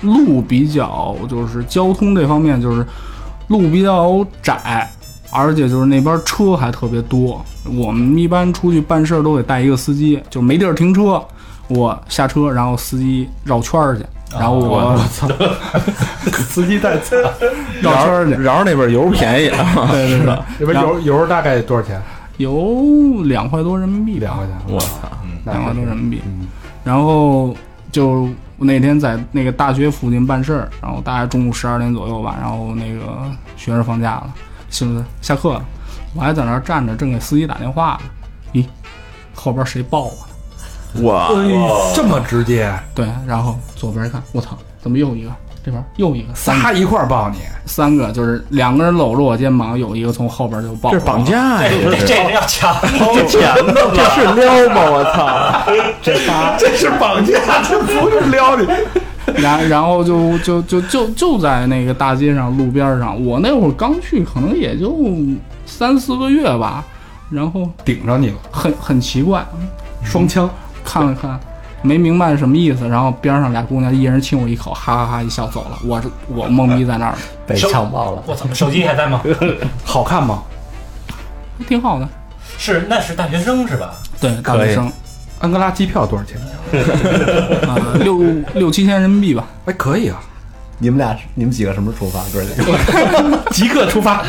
[0.00, 2.84] 路比较就是交通这方面就是
[3.48, 4.90] 路比较窄，
[5.30, 7.44] 而且就是那边车还特别多。
[7.64, 11.22] 我们一般出去办事儿都得带一个司机，就没地儿停车，
[11.68, 15.28] 我下车，然后司机绕圈儿去，然后我操，
[16.30, 17.16] 司机带 走，
[17.80, 22.00] 绕圈儿去，饶那边油便宜啊，对对对，这边油油大概多少钱？
[22.36, 24.56] 有两块多人民币吧，两块钱。
[24.68, 25.08] 我操，
[25.44, 26.22] 两块多人民币。
[26.84, 27.56] 然后
[27.90, 34.34] 就那天在那个大学附近办事儿，然后大概中午十二点左右吧，然后那个学生放假了，
[34.70, 35.64] 就是下课了，
[36.14, 38.10] 我还在那儿站着，正给司机打电话呢。
[38.52, 38.64] 咦，
[39.34, 40.12] 后边谁抱我
[40.94, 41.02] 呢？
[41.02, 45.30] 哇，哎，这么直接，对，然后左边一看，我操，怎么又一个？
[45.66, 51.00] 这边又一个，三仨一块儿抱你，三个，就是两个人搂着我肩膀，有一个从后边就抱我了。
[51.00, 54.82] 这是绑架呀，这这这要抢掏钱的这是撩吗？
[54.86, 55.72] 我操！
[56.56, 58.64] 这是绑架，这不是撩你。
[59.42, 64.96] 然然后就就就就就在那个大街上路边上，我那会儿刚去，可能也就
[65.66, 66.84] 三四个月吧，
[67.28, 69.44] 然后顶上你了，很很奇怪，
[70.04, 70.48] 双枪，
[70.84, 71.40] 看了看，
[71.82, 77.14] 没明白什么意思，然后边上俩姑娘一人亲我一口，哈哈哈一笑走了，我是我懵逼在那儿，
[77.46, 78.22] 被强暴了。
[78.26, 79.22] 我操，手机还在吗？
[79.84, 80.42] 好看吗？
[81.68, 82.08] 挺好的，
[82.58, 83.94] 是，那是大学生是吧？
[84.20, 84.90] 对，大学生
[85.38, 86.38] 安哥拉机票多少钱？
[87.68, 88.20] 啊、 六
[88.54, 90.18] 六七千人民币吧，哎，可以啊，
[90.78, 92.20] 你们俩你们几个什么时候出发？
[92.32, 93.50] 哥 儿几个？
[93.52, 94.24] 即刻出发。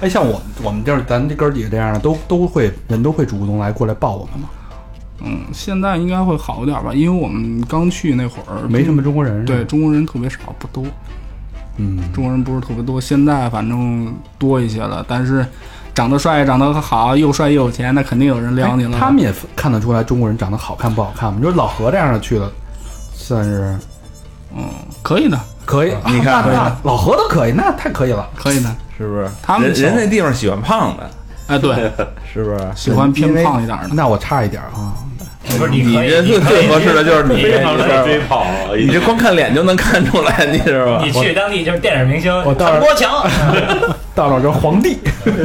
[0.00, 4.48] 哎，像我我们就是咱这哥儿几个这样的，都都会人都会主动来过来抱我们嘛，
[5.22, 9.44] 嗯，现在应该会好一点吧，因为我们刚去那会儿没什么中国人。
[9.44, 10.84] 对，中国人特别少，不多。
[11.76, 15.04] 嗯，中国人不是特别多，现在反正多一些了。
[15.08, 15.46] 但是
[15.94, 18.96] 长得帅、长得好、又帅又有钱，那肯定有人撩你了。
[18.96, 21.38] 哎他们也看得出来中国人长得好看不好看吗？
[21.38, 22.50] 你说老何这样的去了，
[23.14, 23.78] 算是
[24.54, 24.64] 嗯，
[25.02, 25.92] 可以的，可以。
[26.10, 28.28] 你看那那 老何都可以，那太可以了。
[28.34, 28.74] 可以的。
[28.98, 29.26] 是不是？
[29.42, 31.10] 他们人人那地方喜欢胖的，
[31.46, 31.90] 哎，对，
[32.30, 32.70] 是不是？
[32.74, 33.88] 喜欢偏胖一点的。
[33.92, 34.92] 那我差一点啊，
[35.58, 37.76] 不是，你，你这最最合适的就是你，非常
[38.76, 41.02] 你这光看脸就能看出来，你知道吧？
[41.04, 43.10] 你去当地就是电影明星我到时候唐国强。
[44.14, 44.98] 到那儿就皇帝。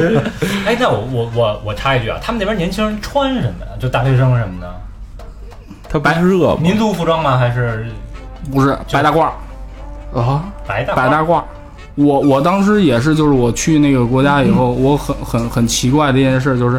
[0.66, 3.72] 哎，那我我我我插一句啊，他们那边年轻人穿什么呀？
[3.78, 4.74] 就大学生什么的，
[5.88, 6.58] 他白是热吗？
[6.60, 7.38] 民族服装吗？
[7.38, 7.86] 还是
[8.52, 9.30] 不是白大褂，
[10.14, 11.42] 啊，白大白大褂。
[11.94, 16.78] 我我当时也是，就是我去那个国家以后，我很很很奇怪的一件事，就是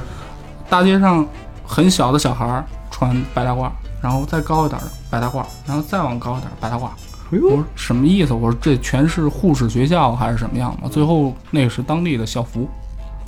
[0.70, 1.26] 大街上
[1.66, 2.64] 很小的小孩儿
[2.98, 3.70] 穿白大褂，
[4.02, 6.86] 然后再高一点的白大褂，然后再往高一点白大褂。
[7.32, 8.34] 哎呦我说什么意思？
[8.34, 10.90] 我说这全是护士学校还是什么样的？
[10.90, 12.68] 最后那个是当地的校服，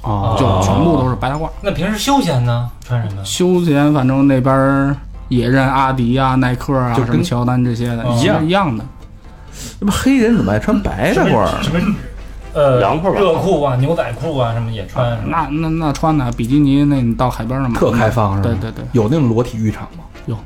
[0.01, 1.47] 啊，就全部都是白大褂。
[1.61, 2.67] 那平时休闲呢？
[2.81, 3.23] 穿什么？
[3.23, 4.95] 休闲反正那边儿
[5.27, 8.83] 也认阿迪啊、耐克啊、就跟什么乔丹这些的，一样一样的。
[9.79, 11.61] 那不黑人怎么爱穿白大褂儿？
[11.61, 11.79] 什么
[12.53, 15.17] 呃凉快吧热裤啊、牛仔裤啊什么也穿。
[15.29, 18.49] 那那那穿的比基尼，那你到海边上买特开放是吧？
[18.49, 20.03] 对对对，有那种裸体浴场吗？
[20.25, 20.37] 有。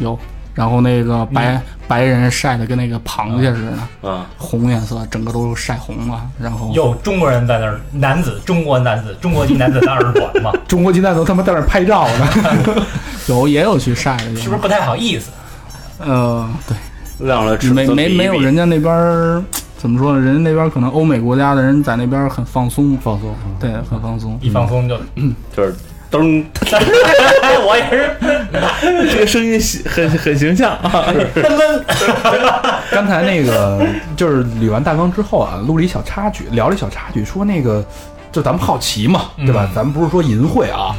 [0.00, 0.18] 有
[0.54, 3.72] 然后那个白、白人晒的跟那个螃蟹似的，
[4.04, 6.26] 嗯，红颜色，整个都晒红了。
[6.40, 12.28] 然后有中国人在那儿，男子，中国男子，中国籍男子在那儿暖嘛， 中国籍男子他妈在那儿拍照呢。
[13.28, 15.30] 有也有去晒的，是不是不太好意思？
[15.98, 19.42] 呃，对，亮了没没没有人家那边儿
[19.78, 20.20] 怎么说呢？
[20.20, 24.38] 人家那边可能欧美国家的人在那边很放松，放松，嗯对，很放松。
[24.40, 24.96] 一放松就，
[25.54, 25.74] 就是
[26.10, 26.44] 噔，
[27.66, 28.16] 我也是，
[29.12, 31.04] 这个声音喜很很形象啊。
[32.90, 33.84] 刚才那个
[34.16, 37.84] 就是捋完大纲之后啊，录了一小插曲，聊了一小插曲，说那个
[38.32, 39.66] 就咱们好奇嘛，对吧？
[39.68, 40.94] 嗯咱们不是说淫秽啊，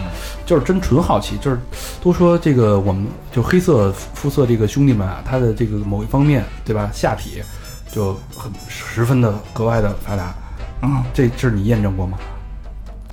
[0.45, 1.59] 就是真纯好奇，就是
[2.03, 6.89] 都说这个我们就黑色肤色这个兄弟们啊，他的这个某一方面，对吧？
[6.93, 7.41] 下体
[7.91, 10.33] 就很十分的格外的发达，
[10.81, 12.17] 嗯，这这是你验证过吗？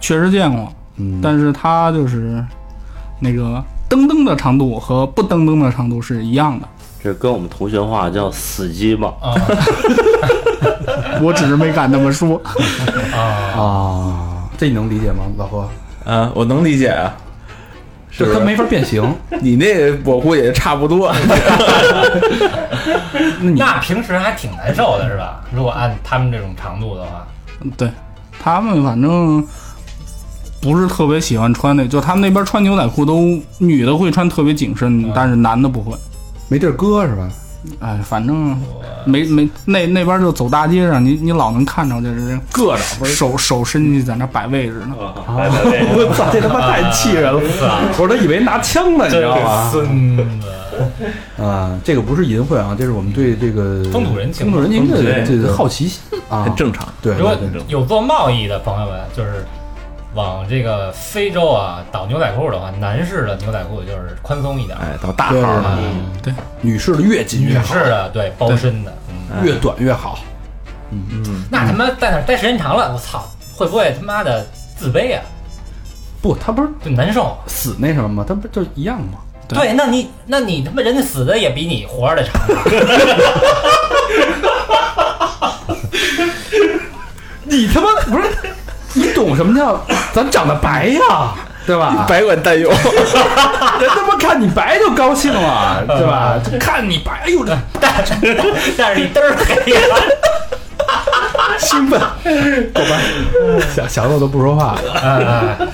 [0.01, 2.45] 确实见过，嗯，但是它就是
[3.21, 6.69] 那个噔噔的长度和不噔噔的长度是一样的。
[7.03, 9.13] 这跟我们同学话叫死鸡吧。
[9.21, 9.35] 啊
[11.23, 12.41] 我只是没敢那么说。
[13.13, 13.19] 啊，
[13.57, 15.69] 啊，这你能理解吗，老何？
[16.05, 17.15] 啊，我能理解啊，
[18.17, 18.35] 是不是？
[18.35, 19.03] 就它没法变形，
[19.43, 21.13] 你那我估计也差不多。
[23.41, 25.43] 那你那平时还挺难受的是吧？
[25.53, 27.27] 如果按他们这种长度的话，
[27.77, 27.91] 对
[28.41, 29.45] 他们反正
[30.61, 35.97] 不是特别喜欢穿那，就他们那边穿牛仔裤都女的会穿特别紧身，但是男的不会。
[36.49, 37.29] 没地儿搁是吧？
[37.81, 38.57] 哎，反正
[39.05, 43.13] 没没那那边就走大街上，你你老能看着就是硌着不是？
[43.15, 44.95] 手手伸进去在那摆位置呢。
[44.99, 47.41] 我操，这他妈太气人了！
[47.99, 49.71] 我都以为拿枪呢，你知道吗？
[49.71, 50.25] 孙子，
[51.43, 56.87] 啊，这个不是淫秽啊，这是我们对这个风土人情风土人情的对这个好奇心啊，很正常。
[57.01, 57.37] 对如果
[57.69, 59.45] 有做贸易的朋友们，就是
[60.15, 65.79] 往这个非洲啊倒牛仔裤的话，男士的牛仔裤就是宽松一点，哎，到大对号的，
[66.23, 70.19] 对，女士的越紧女越好士，的对包身的，嗯，越短越好。
[70.91, 74.47] 嗯那他妈在那儿待时间长了，我操，会不会他妈的
[74.77, 75.23] 自卑啊？
[76.23, 77.37] 不，他不是就难受。
[77.47, 78.25] 死那什么吗？
[78.27, 79.19] 他不就一样吗？
[79.49, 82.41] 对对，那你那你他妈人家死的也比你活着的长
[85.41, 85.59] 啊，
[87.45, 88.54] 你他妈不是，
[88.95, 91.35] 你懂什么叫咱长得白呀，
[91.67, 92.07] 对吧？
[92.09, 92.71] 百管担忧。
[93.81, 96.39] 人他妈看你白就高兴了，对吧？
[96.45, 98.15] 就看你白，哎呦这但是
[98.79, 99.79] 但是你嘚儿黑呀，
[101.59, 102.01] 兴奋，
[102.73, 102.97] 走吧，
[103.75, 104.75] 想想的都不说话。
[104.75, 104.93] 了。
[105.03, 105.67] 哎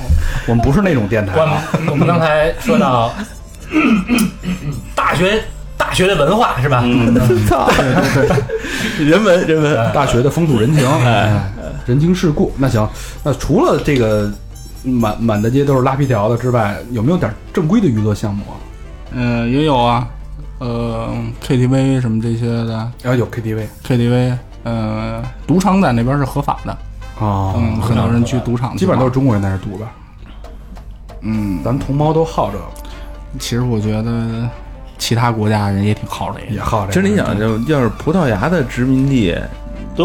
[0.46, 1.34] 我们不是那种电台。
[1.36, 3.14] 我啊，们我们刚才说到
[4.94, 5.44] 大学
[5.76, 6.82] 大学的文化是吧？
[7.46, 7.68] 操，
[8.98, 11.30] 人文人文，大学的风土人情，哎，
[11.90, 12.52] 人情世故。
[12.56, 12.88] 那行，
[13.24, 14.32] 那除了这个
[14.84, 18.54] 满满大街都是拉皮条的之外，有没有点正规的娱乐项目啊？
[19.12, 20.06] 嗯、也有啊，
[20.58, 21.12] 呃
[21.44, 26.70] ，KTV 什么这些的然后有 KTV KTV，呃，赌场在那边是合法的，
[27.18, 29.12] 啊嗯，很多人去赌场，基本上都是。
[29.12, 29.90] 中国人在那赌吧？
[31.22, 32.64] 嗯，咱们同胞都好这个，
[33.38, 34.48] 其实我觉得
[34.96, 36.54] 其他国家人也挺好这个。
[36.54, 36.92] 也好这个。
[36.92, 39.40] 其实你想，就要是葡萄牙的殖民地，都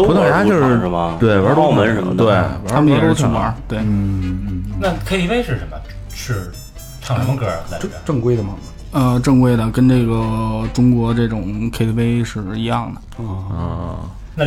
[0.04, 1.16] 葡萄牙就是场是吧？
[1.20, 5.76] 对玩澳门什么的，对，他们也是去玩，对，嗯嗯，那 KTV 是什么？
[6.12, 6.50] 是
[7.00, 7.46] 唱什么歌
[7.80, 7.90] 正？
[8.04, 8.54] 正规的吗。
[8.92, 13.22] 呃，正规的跟这个中国这种 KTV 是一样的。
[13.24, 13.96] 啊，啊，
[14.34, 14.44] 那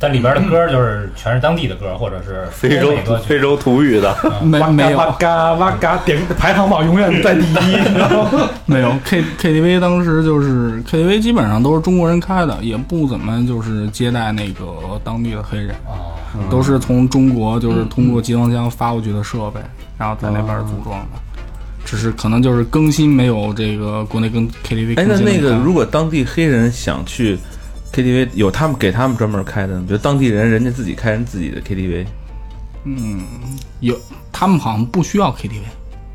[0.00, 2.94] 在里边的歌就是全是当地的歌，或者是 非洲。
[3.26, 8.48] 非洲土语的，没没有哇嘎哇嘎，点排行榜永远在第一，你知道吗？
[8.64, 14.64] 没有 K KTV 当时就是 KTV 基本上都是中国人开的，也不怎么就是接待那个
[15.04, 16.16] 当地的黑人，哦，
[16.50, 19.60] 都是从中国就是通过集装箱发过去的设备，
[19.98, 21.20] 然后在那边组装的。
[21.84, 27.38] 只是可能就是更新没有这个国内跟 KTV 哎，更新的那那个快如果当地黑人想去
[27.92, 32.06] KTV，有他们给他们专门开的呢，比如当地人人家自己开人自己的 KTV，
[32.84, 33.22] 嗯
[33.80, 33.98] 有
[34.32, 35.60] 他们好像不需要 KTV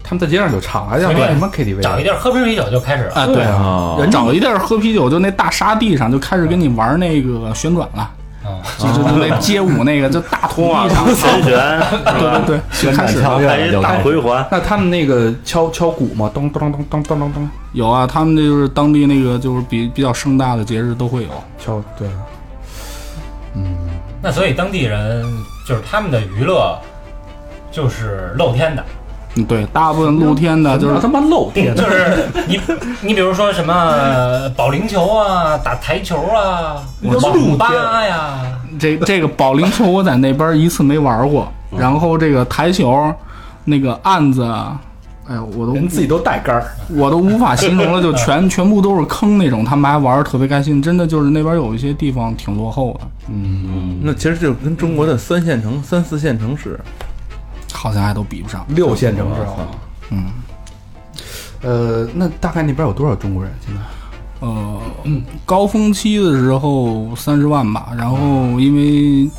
[0.03, 1.79] 他们在街上就唱，还要什么 KTV？
[1.81, 3.05] 找一地儿喝瓶啤酒就开始。
[3.05, 3.13] 了。
[3.13, 8.24] 啊，对啊，啊，人找一地儿喝啤酒，就那大沙地上就开始跟你玩那个旋转了，嗯，
[8.77, 16.29] 就就就那街舞那个，就大土地上，旋旋，对对对，就开始跳一大了就开始回环，那他们那个敲敲鼓吗？
[16.33, 21.29] 咚咚咚咚咚咚咚，有啊，他们那就是当地那个就是比比较盛大的节日都会有。
[21.57, 22.07] 敲对，
[23.55, 23.75] 嗯。
[24.21, 25.23] 那所以当地人
[25.67, 26.75] 就是他们的娱乐
[27.71, 29.04] 就是露天的，嗯
[29.43, 32.59] 对，大部分露天的就是他妈露天，就是你，
[33.01, 38.39] 你比如说什么保龄球啊、打台球啊、网吧呀，
[38.79, 43.13] 这这个保龄球我在那边一次没玩过，然后这个台球
[43.65, 44.43] 那个案子，
[45.27, 46.63] 哎呦，我都人自己都带杆儿，
[46.95, 56.79] 我都无法形容了，就全 全部都是坑那种，他们还玩的特别开心，真的就是那边有一些地方挺落后的，嗯那其实就跟中国的三线城、三四线城市，
[57.75, 58.65] 好像还都比不上。
[58.69, 59.67] 六线城市啊。
[60.11, 60.25] 嗯，
[61.61, 63.51] 呃，那大概那边有多少中国人？
[63.65, 63.81] 现在
[64.41, 64.79] 呃，
[65.45, 68.17] 高峰期的时候三十万吧，然后
[68.59, 69.29] 因为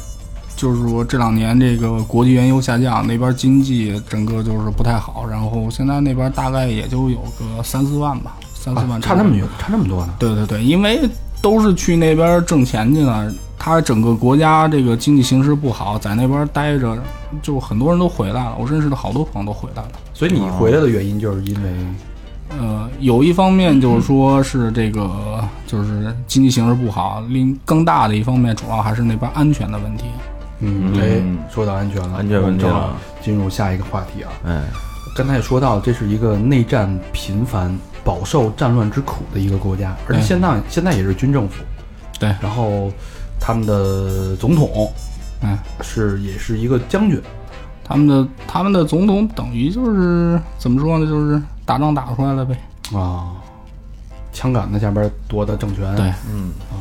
[0.56, 10.14] 就是说这两年这个国际原油下降，那边经济整个就是不太好，然后现在那边大概也就有个三四万吧，三四万、啊差那么远，差那么多呢？
[10.18, 11.08] 对对对，因为
[11.42, 16.96] 都是去那边挣钱去了，他整个国家这个经济形势不好，在那边待着，
[17.42, 18.56] 就很多人都回来了。
[18.58, 19.88] 我认识的好多朋友都回来了。
[20.14, 21.70] 所以你回来的原因就是因为
[22.60, 30.04] 呃，有一方面就是说是这个就是经济形势不好，另更大的一方面主要还是那边安全的问题。
[30.60, 34.30] 嗯，嗯哎，说到安全了，安全问题了进入下一个话题啊。
[34.46, 34.62] 哎，
[35.16, 41.62] 刚才也说到，这是一个内战频繁、饱受战乱之苦的一个国家，而且现在现在也是军政府，
[42.18, 42.90] 对然后
[43.40, 44.92] 他们的总统
[45.42, 47.20] 嗯，是也是一个将军，
[47.84, 52.56] 他们的他们的总统等于就是怎么说呢，就是打仗打出来了呗。
[52.94, 53.32] 啊，
[54.32, 55.94] 枪杆子下边夺的政权。
[55.96, 56.80] 对，嗯啊，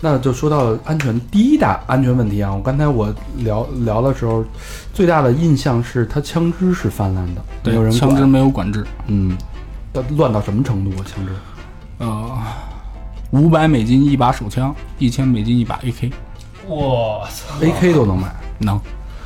[0.00, 4.44] 那就说到安全，第一大安全问题啊，我刚才我聊聊的时候，
[4.92, 8.86] 最大的印象是他枪支是泛滥的，没有人对，枪支没有管制。
[9.06, 9.36] 嗯，
[9.92, 11.04] 它乱到什么程度啊？
[11.04, 11.32] 枪支
[11.98, 12.38] 呃，
[13.34, 16.12] 五百美金一把手枪，一千美金一把 AK，
[16.68, 18.28] 我操，，AK 都能买。
[18.58, 18.80] 能。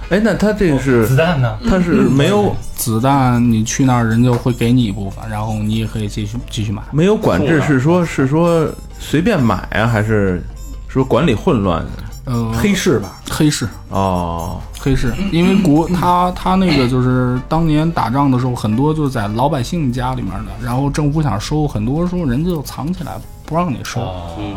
[0.09, 1.59] 哎，那他这个是子弹呢？
[1.68, 6.83] 他是 没有子弹你去那儿人就会给你一部分，然后你也可以继续继续买。
[6.90, 8.66] 没有管制，是说是说
[8.99, 10.42] 随便买啊，还是
[10.88, 11.85] 说管理混乱？
[12.25, 23.12] 呃，黑市吧，黑市哦，黑市，因为国他他那个就是当年打仗的时候，很多就是在老百姓家里面的，然后政府想收，很多时候人家就藏起来
[23.48, 24.00] 不让你收，
[24.38, 24.56] 嗯，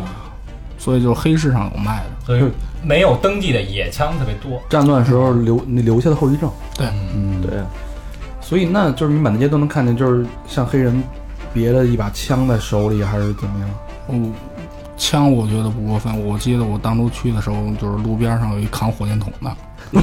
[0.77, 2.09] 所以就是黑市上有卖的。
[2.25, 2.43] 所以
[2.83, 4.61] 没有登记的野枪特别多。
[4.69, 6.51] 战乱时候留你留下的后遗症。
[6.77, 7.51] 对，嗯，对，
[8.41, 11.01] 所以那就是你满大街都能看见，就是像黑人
[11.53, 13.69] 别了一把枪在手里，还是怎么样？
[14.09, 14.33] 嗯，
[14.97, 16.25] 枪我觉得不过分。
[16.25, 19.55] 我记得我当初去的时候，就是路边上有一扛火箭筒的，
[19.91, 20.01] 那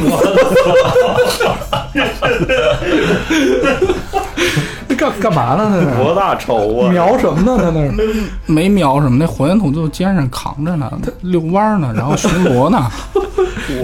[4.96, 5.68] 干干嘛呢？
[5.74, 6.90] 那是多大仇啊！
[6.90, 7.59] 瞄什么呢？
[7.62, 10.90] 他那是 没瞄什么，那火箭筒就肩上扛着呢，
[11.22, 12.90] 遛弯儿呢，然后巡逻呢。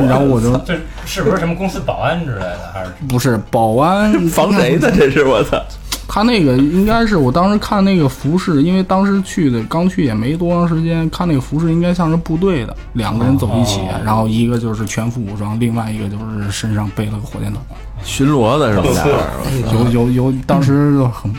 [0.08, 2.70] 然后我就这是不是什么公司保安之类的？
[2.72, 4.90] 还是不是保安防贼的？
[4.90, 5.60] 这是我操！
[6.06, 17.60] 他那个应该是我当时看那个服饰，因为当时去的刚去也没多长时间，看那个服饰应该像是部队的，两个人走一起，然后一个就是全副武装，另外一个就是身上背了个火箭筒，
[18.04, 19.00] 巡逻的是不是？
[19.72, 21.34] 有有有，当时就很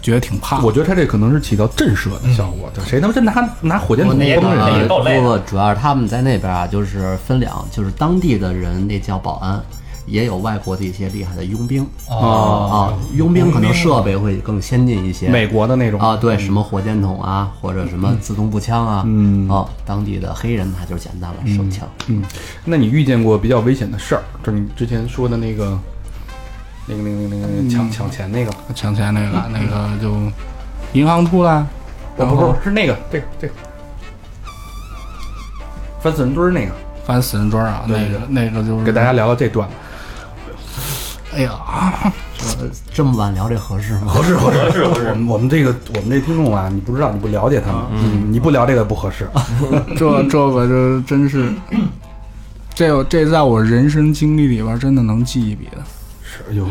[0.00, 0.60] 觉得挺怕。
[0.60, 2.70] 我觉得他这可能是起到震慑的效果。
[2.74, 4.28] 就谁他妈真拿拿火箭筒崩人？
[4.28, 9.62] 也够累的个不过主要是他们在那边啊，就是分两，就是当地的人那叫保安，
[10.08, 11.86] 也有外国的一些厉害的佣兵。
[12.08, 15.28] 哦，啊，佣兵可能设备会更先进一些。
[15.28, 16.00] 美国的那种。
[16.00, 19.48] 啊，对，什么火箭筒啊，或者什么自动步枪啊，嗯。
[19.48, 21.86] 哦，当地的黑人他就简单了，手枪。
[22.06, 22.22] 嗯，
[22.64, 24.22] 那你遇见过比较危险的事儿？
[24.42, 25.78] 就是你之前说的那个，
[26.86, 30.14] 那个、那个、那个、那个抢抢钱那个，抢钱那个那个就
[30.92, 31.64] 银行出来，
[32.16, 33.54] 不不不，是那个，这个这个
[36.00, 36.72] 翻死人堆儿那个，
[37.04, 39.68] 翻死人砖啊，对那个那个就是给大家聊聊这段。
[41.38, 42.12] 哎呀，
[42.92, 44.08] 这么晚聊这合适吗？
[44.08, 45.08] 合适合适合适。
[45.10, 49.28] 我们我们这个我们这听众啊，你不知道，你不了解他们，嗯，你不聊这个不合适。
[49.96, 51.48] 这这个就真是，
[52.74, 55.76] 这这在我人生经历里边真的能记一笔的。
[56.24, 56.70] 是，哎呦，我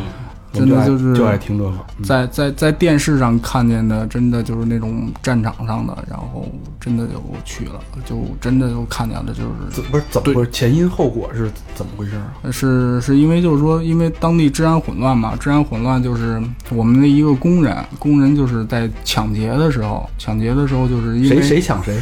[0.57, 1.69] 真的就是就爱听这个。
[1.69, 6.47] 嗯在在在电视上看见的，真的就是那种战场上的，然后
[6.79, 9.41] 真的就去了，就真的就看见了，就
[9.73, 10.49] 是不是怎么不是？
[10.51, 12.51] 前因后果是怎么回事啊？
[12.51, 16.39] 是是因为就是说，因为当地治安混乱嘛，治安混乱就是
[16.69, 21.99] 我们的一个工人，工人就是在抢劫的时候，抢劫的时候就是因谁为谁抢谁？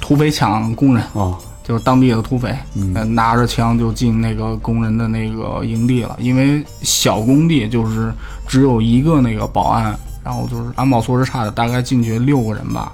[0.00, 6.14] 土匪抢工人，哦，就是当地的土匪，嗯呃拿着枪就进那个工人的那个营地了。
[6.20, 8.12] 因为小工地就是
[8.46, 12.92] 只有一个那个保安，然后就是安保措施差的，大概进去六个人吧。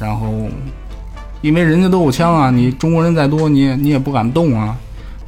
[0.00, 0.48] 然后
[1.42, 4.76] 因为人家都有枪啊，你中国人再多，你也你也不敢动啊。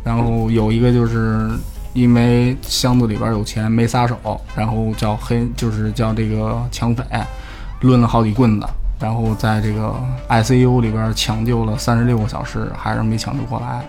[0.02, 1.48] 然后有一个就是
[1.92, 7.04] 因为箱子里边有钱没撒手，然后叫黑就是叫这个抢匪
[7.80, 8.66] 抡了好几棍子，
[9.00, 9.94] 然后在这个
[10.28, 13.82] ICU 里边抢救了三十六个小时，还是没抢救过来。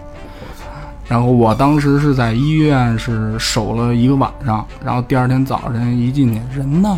[1.07, 6.97] 然后我当时是在医院是守了一个晚上，然后第二天早晨一进去，人呢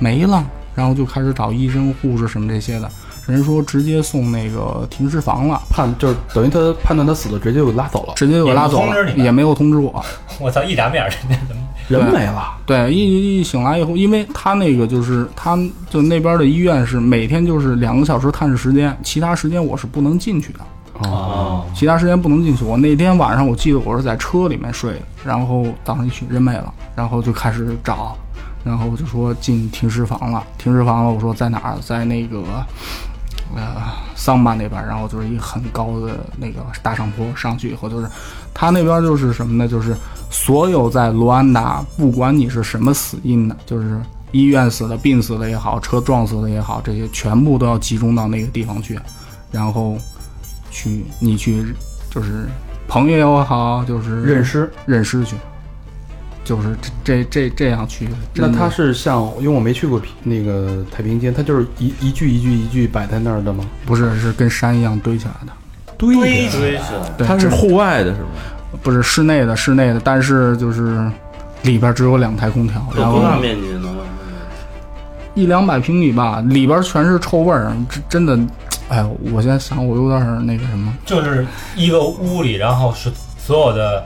[0.00, 0.44] 没了，
[0.74, 2.90] 然后就开始找医生、护士什么这些的，
[3.28, 10.04] 人说直接送那个停尸房了，判就是等于他判断他死了，直接就给拉走了，直接就给拉走了，也没通知你也没有通知我。
[10.40, 11.61] 我操，一眨眼，人家怎么？
[11.92, 12.52] 对人没了。
[12.66, 15.56] 对，一一醒来以后，因为他那个就是他
[15.90, 20.60] 就那边的医院是每天就是两个小时探视时间，其他时间我是不能进去的。
[21.08, 22.64] 哦，其他时间不能进去。
[22.64, 28.16] 我那天晚上我记得我是在车里面睡的，然后早上一去人没了，然后就开始找，
[28.62, 30.44] 然后就说进停尸房了。
[30.58, 31.76] 停尸房了，我说在哪儿？
[31.80, 32.40] 在那个
[33.56, 33.82] 呃
[34.14, 38.06] 桑巴那边，然后就是一个很高的那个大上坡，上去以后就是
[38.54, 39.68] 他那边就是什么呢？
[39.68, 39.94] 就是
[40.30, 44.00] 所有在卢安达，不管你是什么死因的，就是。
[44.34, 48.98] 医院死的、病死的也好，车撞死的也好，这些全部都要集中到那个地方去，
[49.50, 49.94] 然后
[50.70, 51.62] 去你去
[52.10, 52.46] 就是
[52.88, 54.72] 朋友也好，就是 认尸。
[54.86, 55.36] 认尸去，
[56.42, 56.74] 就是
[57.04, 58.08] 这这这这样去。
[58.34, 63.62] 那他是像，因为我没去过那个太平间，他就是一一句一句一句摆在那儿的吗？
[63.84, 65.52] 不是是跟山一样堆起来的？
[66.10, 68.28] 堆堆起来，对，它是户外的是吗？
[68.82, 69.54] 不是室内的？
[69.54, 71.08] 室内的，但是就是
[71.62, 73.88] 里边只有两台空调，然后有多大面积呢？
[75.34, 77.72] 一两百平米吧，里边全是臭味儿，
[78.08, 78.52] 真真的，
[78.88, 81.46] 哎呦，我现在想我有点儿那个什么，就是
[81.76, 84.04] 一个屋里，然后是所有的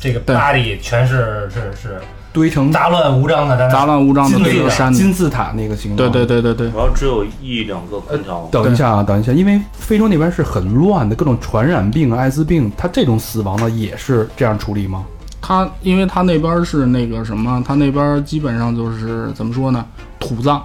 [0.00, 2.00] 这个对 body 全是是是
[2.36, 6.12] 堆成杂乱无章的，杂乱无章的金字塔这个山，金字塔那个形状。
[6.12, 15.02] 对对对对对，然后只有一两个空调，等一下啊，等一下，因为非洲那边是很乱的，各种传染病、艾滋病，它这种死亡的也是这样处理吗？
[15.40, 19.82] 他因为他那边是那个什么，他那边基本上就是怎么说呢，
[20.20, 20.62] 土葬，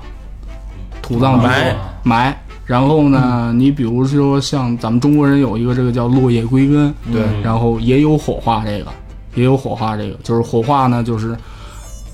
[1.02, 1.74] 土葬埋。
[2.04, 2.38] 埋。
[2.66, 7.24] 然后呢，你比如说像咱们中国人有一个这个叫落叶归根，对。
[7.42, 8.92] 然后也有火化这个，
[9.36, 11.36] 也有火化这个，就是火化呢，就是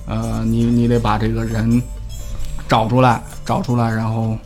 [0.08, 1.82] 呃，你你得把这个人
[2.68, 4.38] 找出来，找出来，然后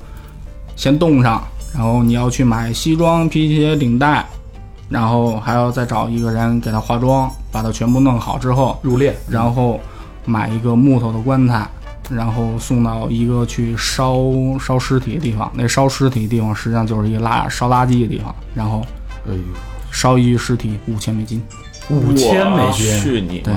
[0.75, 1.41] 先冻上，
[1.73, 4.25] 然后你要去买西装、皮鞋、领带，
[4.89, 9.79] 然后还要再找一个人给他化妆，把他全部弄好之后，入殓，然后
[10.25, 11.67] 买一个木头的棺材，
[12.09, 14.17] 然后送到一个去烧
[14.59, 15.51] 烧尸体的地方。
[15.53, 18.81] 那烧尸体的地方实际上就是一个垃烧垃圾的地方，然后
[19.27, 19.39] 哎呦，
[19.91, 21.41] 烧一具尸体五千美金。
[21.91, 23.53] 五千美金，去你对！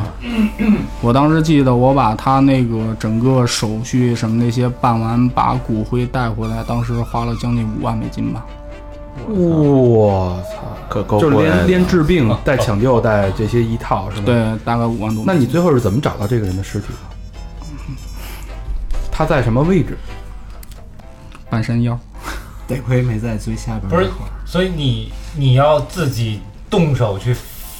[1.01, 8.45] 我当时记得我把他那个整个手续什么那些办完，把骨灰带回来，当时花了将近五万美金吧。
[9.29, 10.63] 我操！
[10.89, 14.25] 可够就是贵的连连治病带抢救带这些一套是吗？。
[14.27, 15.25] 对，大概五万多。
[15.27, 16.95] 那你最后是怎么找到这个人的尸体的？
[19.11, 19.97] 他在什么位置？
[21.49, 21.97] 半山腰，
[22.67, 23.89] 得亏没在最下边。
[23.89, 24.11] 不是，
[24.45, 27.33] 所以你你要自己动手去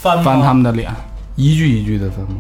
[0.05, 0.95] 翻翻他们的脸，
[1.35, 2.35] 一句一句的翻吗？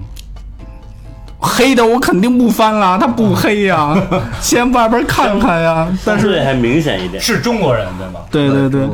[1.40, 3.96] 黑的我肯定不翻了，他不黑呀，
[4.38, 5.88] 先外边看看呀。
[6.04, 7.22] 但是，还明显一点。
[7.22, 8.20] 是中国人对吗？
[8.30, 8.86] 对对对，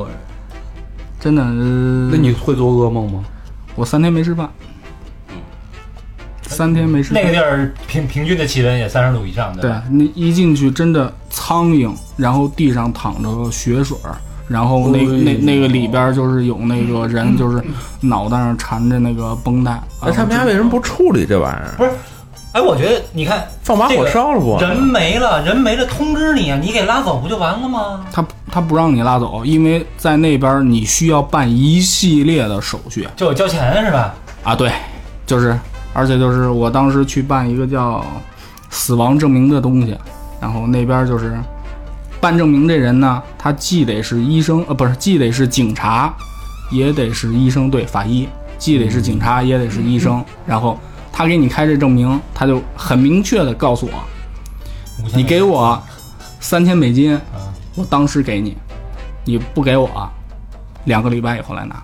[1.18, 3.24] 真的，呃那你会做噩梦吗？
[3.74, 4.48] 我三天没吃饭，
[6.42, 7.20] 三天没吃饭。
[7.20, 9.82] 那个地儿平平均的气温也三十度以上，对吧？
[9.90, 14.14] 你一进去，真的苍蝇，然后地上淌着血水儿，
[14.50, 17.62] 然后那个那那个里边就是有那个人，就是
[18.00, 19.80] 脑袋上缠着那个绷带。
[20.00, 21.74] 哎，他们家为什么不处理这玩意儿？
[21.78, 21.90] 不是，
[22.50, 24.58] 哎，我觉得你看放把火烧了不？
[24.60, 28.04] 人没了，人没了，通知你啊，你给拉走不就完了吗？
[28.10, 34.12] 他他不让你拉走，因为在那边你需要办一系列的手续就有交钱是吧？
[34.42, 34.56] 啊。
[34.56, 34.72] 对，
[35.26, 35.56] 就是，
[35.92, 38.04] 而且就是我当时去办一个叫
[38.68, 39.96] 死亡证明的东西，
[40.40, 41.38] 然后那边就是
[42.20, 46.14] 办证明这人呢，他既得是医生，呃，不是，既得是警察，
[46.70, 50.22] 也得是医生，对，法医，既得是警察，也得是医生。
[50.46, 50.78] 然后
[51.10, 53.92] 他给你开这证明，他就很明确的告诉我，
[55.14, 55.82] 你给我
[56.40, 57.18] 三千美金，
[57.74, 58.54] 我当时给你，
[59.24, 60.10] 你不给我，
[60.84, 61.82] 两个礼拜以后来拿。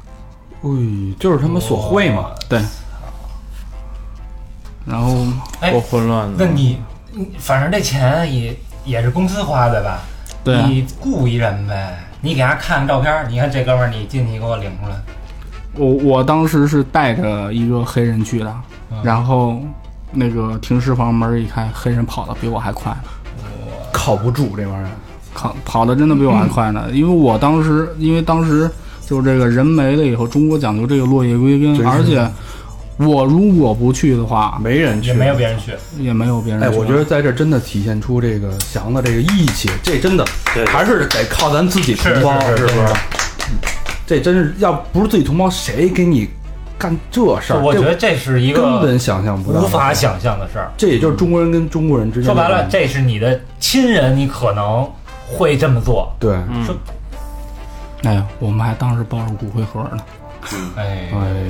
[0.62, 0.70] 哎，
[1.18, 2.26] 就是他们索贿嘛。
[2.46, 2.60] 对，
[4.84, 5.26] 然后
[5.60, 6.44] 哎混乱的。
[6.44, 6.78] 那你
[7.12, 10.00] 你反正这钱也也是公司花的吧？
[10.46, 14.96] 对啊你雇一人呗，你给他看看照片儿，你看这哥们儿，你进去给我领出来。
[15.74, 18.54] 我我当时是带着一个黑人去的，
[19.02, 19.60] 然后
[20.12, 23.08] 那个停尸房门一开，黑人跑的比我还快呢，
[23.92, 24.90] 靠不住这玩意儿。
[25.34, 26.86] 跑跑的真的比我还快呢。
[26.92, 28.70] 因为我当时，因为当时
[29.04, 32.26] 就是这个人没了以后，中国讲究这个落叶归根，而且
[32.98, 35.72] 我如果不去的话，没人去，也没有别人去。
[35.98, 40.24] 也没有别人去哎，我觉得在这真的体现出这个祥的这个义气，这真的
[40.54, 42.94] 对还是得靠咱自己同胞，是是是不是？
[44.06, 46.30] 这真是要不是自己同胞，谁给你
[46.78, 47.60] 干这事儿？
[47.60, 49.92] 我觉得这这是一个根本想象不到，无法。
[49.92, 50.72] 想象的事儿。
[50.78, 54.90] 这也就是中国人跟中国人之间说白了，这是你的亲人，你可能
[55.26, 56.10] 会这么做。
[56.18, 56.74] 对，嗯说
[58.04, 59.98] 哎呀，我们还当时抱着骨灰盒呢。
[60.76, 61.44] 哎，哎，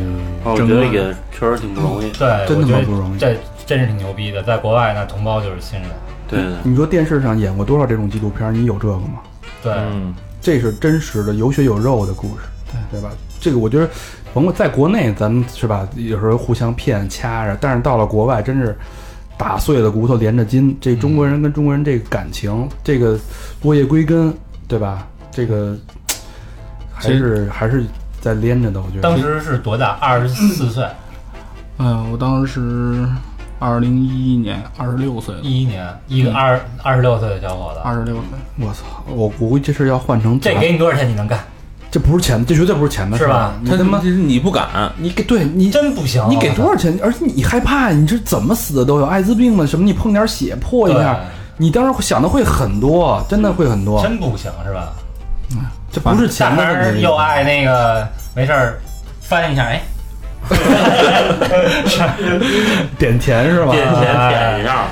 [0.44, 2.10] 我觉得也确实挺不容易。
[2.12, 3.36] 对，真他我觉得妈不容易这
[3.66, 4.42] 真是挺牛逼的。
[4.42, 5.88] 在国外，那同胞就是亲人。
[6.28, 8.52] 对对，你说电视上演过多少这种纪录片？
[8.52, 9.20] 你有这个吗？
[9.62, 12.44] 对，嗯，这是真实的有血有肉的故事，
[12.90, 13.10] 对对吧？
[13.40, 13.88] 这个我觉得，
[14.32, 18.76] 甭管在国内咱们是吧，有时候互相骗掐着，但是到了国外，真是
[19.36, 20.76] 打碎了骨头连着筋。
[20.80, 23.18] 这中国人跟中国人这个感情，这个
[23.62, 24.32] 落叶归根，
[24.66, 25.06] 对吧？
[25.30, 25.76] 这个
[26.92, 27.84] 还是还是
[28.20, 29.02] 在连着的，我觉得。
[29.02, 29.96] 当时是多大？
[30.00, 30.84] 二十四岁，
[31.76, 33.06] 哎呀，我当时
[33.58, 38.66] 二零一一年二十六岁，一一年，一个二二十六岁的小伙子，二十六岁。
[38.66, 41.38] 我操，我我估计这事儿要换成这给你多少钱你能干？
[41.88, 46.22] 这不是钱，这绝对不是钱的事儿是吧他他妈这是你不敢，你给对你真不行！
[46.28, 46.98] 你给多少钱？
[47.02, 51.18] 而且你害怕，你这怎么死的都有，艾滋病了什么，你碰点血破一下，
[51.56, 54.02] 你当时会想的会很多，真的会很多。
[54.02, 54.92] 真不行是吧？
[55.96, 57.00] 这不是钱大的问题。
[57.00, 58.78] 又爱那个，没事儿
[59.22, 59.80] 翻一下，哎，
[62.98, 63.72] 点钱是吧？
[63.72, 64.90] 点钱哎点一下啊，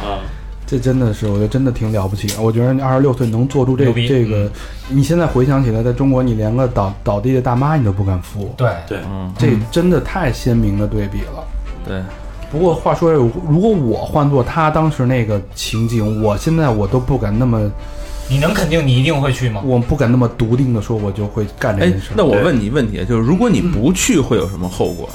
[0.67, 2.35] 这真的是，我觉得真的挺了不起。
[2.41, 4.51] 我觉得你二十六岁能做出这这个，
[4.89, 11.45] 你现在回想起来，在中国你连个倒倒地的大妈你都不敢扶，对，对，嗯，这真的太鲜明的对比了。
[11.87, 12.03] 对，
[12.51, 17.71] 不过话说，如果我换做他当时那个情景，我现在我都不敢那么，
[18.29, 19.61] 你能肯定你一定会去吗？
[19.65, 25.09] 我不敢那么笃定的说，我就会干这哎件事。，那我问你问题，就是如果你不去，会有什么后果？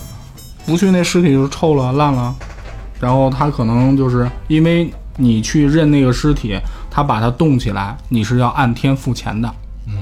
[0.66, 2.36] 不去那尸体就臭了烂了，
[2.99, 6.55] 然后他可能就是因为你去认那个尸体，
[6.91, 9.51] 他把它冻起来，你是要按天付钱的。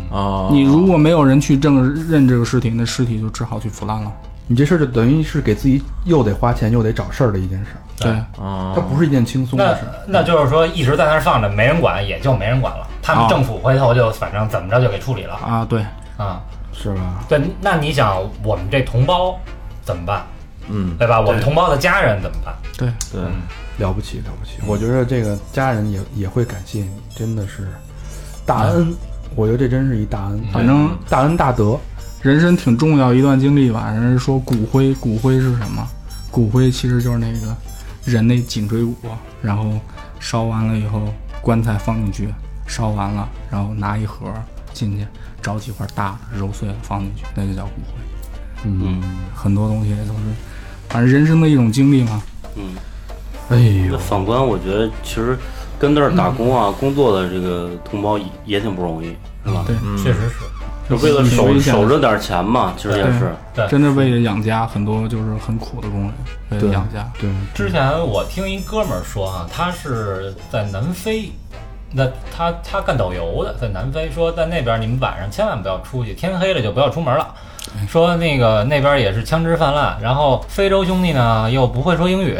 [0.09, 4.11] 哦，你如果没有人去认认这个尸体，那尸体就只好去腐烂了。
[4.49, 9.91] 你这事儿就等于是给自己又得花钱又得找事儿的一件事儿，对，啊，它不是一件轻松的事儿。
[10.07, 12.87] 那就是说一直在那儿放着，没人管，也就没人管了。
[13.07, 15.85] 他们啊政府回头就反正怎么着就给处理了啊，对，
[16.17, 16.41] 啊。
[16.73, 17.23] 是吧？
[17.27, 19.35] 对，那你想我们这同胞
[19.83, 20.23] 怎么办？
[20.67, 21.19] 嗯，对吧？
[21.19, 22.53] 我们同胞的家人怎么办？
[22.77, 23.21] 对，对，
[23.79, 24.59] 了不起了不起！
[24.67, 27.69] 我觉得这个家人也也会感谢你，真的是
[28.45, 28.93] 大恩。
[29.35, 31.79] 我觉得这真是一大恩，反正大恩大德。
[32.21, 33.89] 人生挺重要一段经历吧。
[33.89, 35.87] 人家说骨灰，骨灰是什么？
[36.29, 37.55] 骨灰其实就是那个
[38.03, 38.95] 人那颈椎骨，
[39.41, 39.71] 然后
[40.19, 41.01] 烧完了以后，
[41.41, 42.31] 棺材放进去，
[42.67, 44.27] 烧完了，然后拿一盒
[44.73, 45.07] 进去，
[45.41, 47.93] 找几块大的揉碎了放进去，那就叫骨灰。
[48.65, 49.01] 嗯，
[49.33, 50.19] 很多东西都是，
[50.89, 52.21] 反正人生的一种经历嘛。
[52.55, 52.75] 嗯，
[53.49, 55.37] 哎呦那，反观我觉得其实
[55.79, 59.07] 跟那儿打工啊、工作的这个同胞也也挺不容易，
[59.45, 59.63] 是吧？
[59.65, 60.35] 对，嗯确实是。
[60.89, 63.35] 就为了守守着点钱嘛，其实也是。
[63.53, 66.13] 对，真的为了养家，很多就是很苦的工人，
[66.51, 67.05] 为对了养家。
[67.19, 71.29] 对，之前我听一哥们儿说啊，他是在南非，
[71.97, 77.27] 那他他干导游的，在南非说在那边你们晚上千万不要出去，天黑了就不要出门了。
[77.89, 82.39] 说那个那边也是枪支泛滥，然后非洲兄弟呢又不会说英语，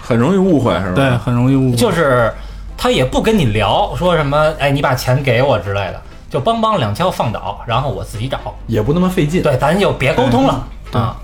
[0.00, 0.92] 很容易误会是吧？
[0.94, 1.76] 对，很容易误会。
[1.76, 2.32] 就是
[2.78, 8.38] 他也不跟你聊，说什么哎你把钱给我之类的，就梆梆两枪放倒，然后我自己找。
[8.66, 11.16] 也不那么费劲，对，咱就别沟通了啊。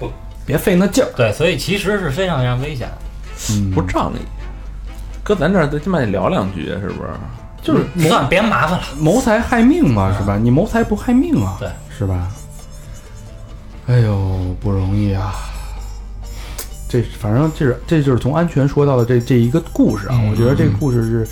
[0.45, 1.09] 别费那劲儿。
[1.17, 2.89] 对，所以其实是非常非常危险。
[3.51, 4.19] 嗯，不仗义。
[5.33, 7.09] 搁咱这儿最起码得聊两句，是不是？
[7.63, 8.85] 就是谋算了，别麻烦了。
[8.99, 10.37] 谋财害命嘛，是吧？
[10.37, 12.29] 你谋财不害命啊，对，是吧？
[13.87, 15.33] 哎呦，不容易啊！
[16.87, 21.27] 这反正这是这就是从安全说到的这这一个故事啊，我觉得这个故事是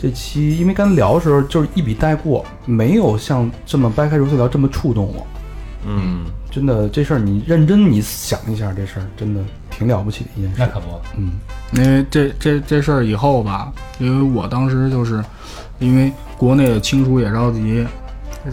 [0.00, 5.24] 这期，因为刚聊的时候就是一笔带过，没有像这么掰开揉碎聊这么触动我。
[5.86, 9.40] 嗯，真的，这事儿你认真你想一下，这事儿真的
[9.76, 10.56] 挺了不起的一件事。
[10.58, 11.32] 那可不，嗯，
[11.72, 15.22] 因为这这这事儿以后吧，因为我当时就是，
[15.78, 17.86] 因为国内的亲属也着急，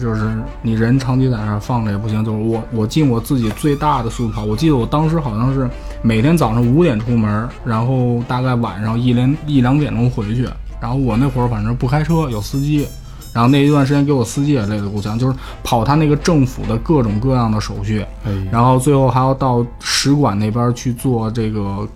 [0.00, 4.44] 就是你人长期在那儿放着也不行，就是我我尽我自己最大的速度跑。
[4.44, 5.68] 我记得我当时好像是
[6.02, 10.48] 每天早上五点出门，然后大概晚上一两一两点钟回去。
[10.80, 12.88] 然后我那会儿反正不开车，有司机。
[13.32, 21.86] 然后那一段时间给我司机也累得够呛，就是跑他那个政府的各种各样的手续，哎，然后最后还要到使馆那边去做这个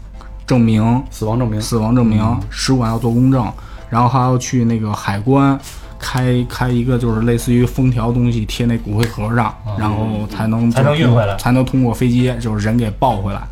[0.46, 3.46] 证明，死亡证明，死亡证明，使馆要做公证，
[3.90, 5.58] 然后还要去那个海关
[5.98, 11.36] 开开一个就是类似于封条东西贴那骨灰盒上，然后才能才能运回来。
[11.36, 13.42] 才能通过飞机就是人给抱回来。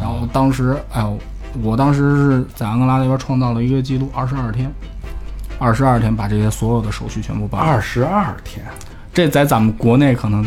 [0.00, 1.18] 然后，当时哎呦，
[1.62, 4.72] 我当时是在安哥拉那边创造了一个记录，二十二天，
[5.60, 7.70] 二十二天把这些所有的手续全部办完。
[7.70, 8.64] 二十二天，
[9.12, 10.44] 这在咱们国内可能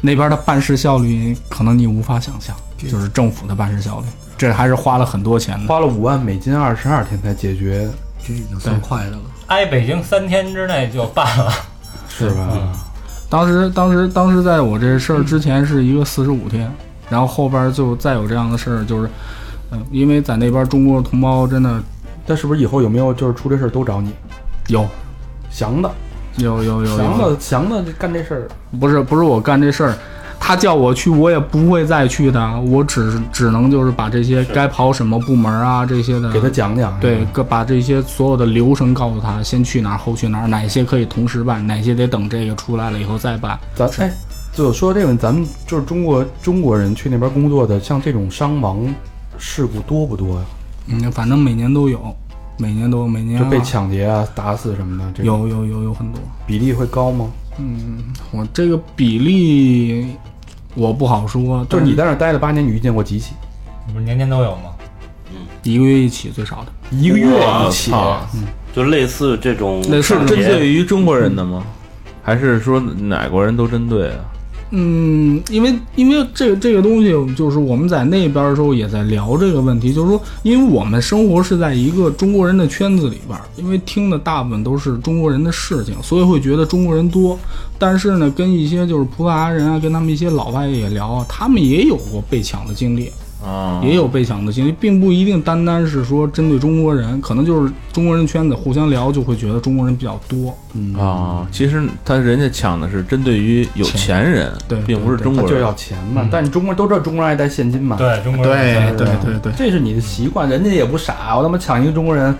[0.00, 4.06] 那边的办事效率，可能你无法想象，就是政府的办事效率，
[4.38, 5.68] 这还是花了很多钱的。
[5.68, 7.86] 花了五万美金，二十二天才解决，
[8.26, 9.20] 这已经算快的了。
[9.48, 11.52] 挨北京三天之内就办了。
[12.08, 12.48] 是吧？
[13.28, 16.70] 当时，当时，当时在我这事儿之前是一个四十五天，
[17.08, 19.10] 然后后边就再有这样的事儿，就是，
[19.70, 21.80] 嗯，因为在那边中国的同胞真的
[22.26, 24.12] 但是不是以后有没有就是出这事儿都找你？
[24.70, 24.86] 有
[25.50, 25.90] 祥的，
[26.36, 28.48] 有有有祥有，子，祥子干这事儿，
[28.78, 29.94] 不是不是我干这事儿，
[30.38, 36.98] 他叫我去，我也不会再去的，我只只能就是把这些该跑什么部门啊这些的给他讲讲。
[37.00, 43.58] 对，各把这些所有的流程告诉他，先去哪儿，后去哪儿，哪些可以同时办，哪些得等这个出来了以后再办。
[43.74, 44.10] 咱哎，
[44.54, 48.86] 就说这个，咱们就是中国中国人去那边工作的，像这种伤亡
[49.36, 50.44] 事故多不多呀？
[50.86, 52.14] 嗯，反正每年都有，
[52.60, 56.20] 每年都，每年就被啊抢劫啊、打死什么的，这种有有有有很多。
[56.46, 57.30] 比例会高吗？
[57.58, 60.14] 嗯，我这个比例
[60.74, 63.32] 我不好说，就是你在那待了八年，你遇见过几起？
[63.92, 64.72] 不是年年都有吗？
[65.32, 67.92] 嗯一个月一起最少的，一个月一起，
[68.34, 71.64] 嗯就类似这种那是针对于中国人的吗？
[72.22, 74.18] 还是说哪国人都针对啊？
[74.72, 87.36] 嗯，因为因为这个这个东西，就是我们在那边的时候也在聊这个问题，就是说，因为我们生活是在一个中国人的圈子里边，因为听的大部分都是中国人的事情，所以会觉得中国人多。
[87.78, 93.10] 但是呢，跟一些就是葡萄牙人啊，跟他们一些老外也聊，他们也有过被抢的经历。
[93.44, 100.56] 啊，也有被抢的经历，并不一定单单是说针对中国人，可能就是中国人圈子互相聊，就会觉得中国人比较多。
[100.74, 105.60] 嗯啊，其实他人家抢的是针对于有钱人，对并不是中国人就。
[105.60, 106.28] 要钱嘛。
[106.30, 112.34] 但是中国人都知道中国人爱带现金嘛，对，中国人对对对对，这是你的习惯，人家也不傻，我他妈抢一个中国人，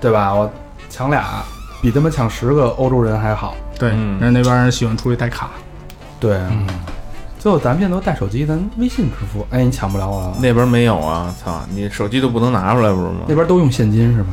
[0.00, 0.34] 对吧？
[0.34, 0.50] 我
[0.88, 1.42] 抢俩，
[1.80, 3.54] 比他妈抢十个欧洲人还好。
[3.78, 5.50] 对，嗯人家那边人喜欢出去带卡，
[6.20, 6.50] 对啊，
[7.42, 10.36] 最后咱们现在都带手机，咱微信支付，哎，你抢不了我了。
[10.40, 11.34] 那边没有啊！
[11.42, 13.22] 操，你手机都不能拿出来，不是吗？
[13.26, 14.28] 那边都用现金是吧？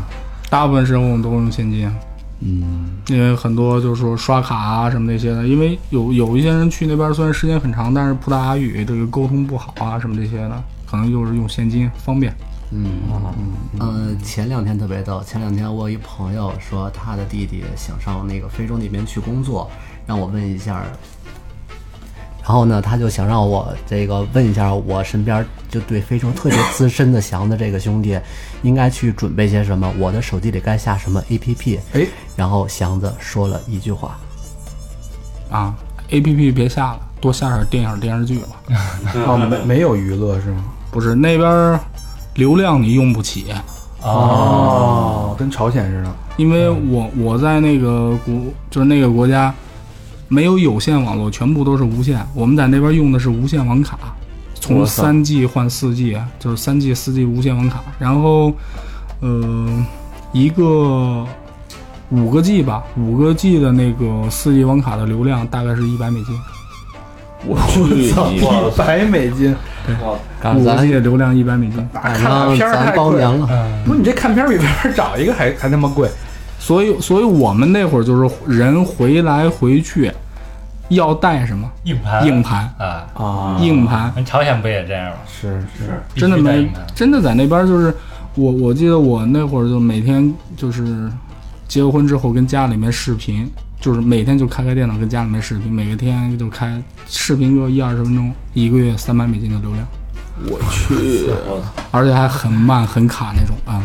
[0.48, 1.92] 大部分时候我们都用现金，
[2.42, 12.32] 嗯，因为很多就是说刷卡啊什么那些的，因为有有一些人去那边虽然时间很长，但是葡萄牙语这个沟通不好啊什么这些的，可能就是用现金方便。
[12.72, 12.86] 嗯
[13.80, 19.68] 呃，前两天特别逗，前两天我有一朋友说他的弟弟想上那个非洲那边去工作，
[20.06, 20.84] 让我问一下。
[22.50, 28.20] 然后呢，他就想让我这个问一下我身边就对非洲特别资深的祥子这个兄弟，
[28.64, 29.94] 应该去准备些什么？
[30.00, 31.78] 我的手机里该下什么 APP？
[31.94, 34.18] 哎，然后祥子说了一句话，
[35.52, 35.76] 啊
[36.10, 38.48] ，A P P 别下了，多下点电影电视剧吧。
[39.28, 40.66] 哦，没没有娱乐是吗？
[40.90, 41.80] 不是那边
[42.34, 43.54] 流量你用不起，
[44.02, 46.12] 哦，跟朝鲜似的。
[46.38, 48.34] 因为我我在那个国
[48.72, 49.54] 就是那个国家
[50.30, 52.26] 没有有线网络，全部都是无线。
[52.34, 53.98] 我们在那边用的是无线网卡，
[54.54, 57.82] 从三 G 换四 G，就是三 G、四 G 无线网卡。
[57.98, 58.54] 然后，
[59.22, 59.86] 呃，
[60.32, 61.26] 一个
[62.10, 66.40] 五个 G 吧，五个 G 的那个四 G 网卡的流量大概是一百美金，
[67.48, 67.82] 我去！
[68.06, 69.56] 一百美金，
[69.88, 71.90] 五个赶上咱 G 的流量一百美金。
[71.92, 73.32] 赶看上片儿包贵了。
[73.32, 73.82] 年了。
[73.84, 76.08] 不是你这看片儿比外边找一个还还他妈贵。
[76.60, 80.12] 所以，所以我们那会儿就是人回来回去
[80.90, 81.68] 要带什么？
[81.86, 82.28] 硬盘。
[82.28, 83.58] 硬盘，啊，啊。
[83.62, 84.12] 硬盘。
[84.16, 85.18] 人朝鲜不也这样吗？
[85.26, 87.96] 是是，真的没真的在那边就是
[88.36, 91.10] 我我记得我那会儿就每天就是
[91.68, 93.50] 结了婚之后跟家里面视频，
[93.80, 99.88] 就是每天就开开电脑跟家里面视频，每个天就开视频就一二十分钟，一个月三百美金的流量，
[100.50, 101.30] 我去，
[101.92, 103.82] 而且还很慢很卡那种啊。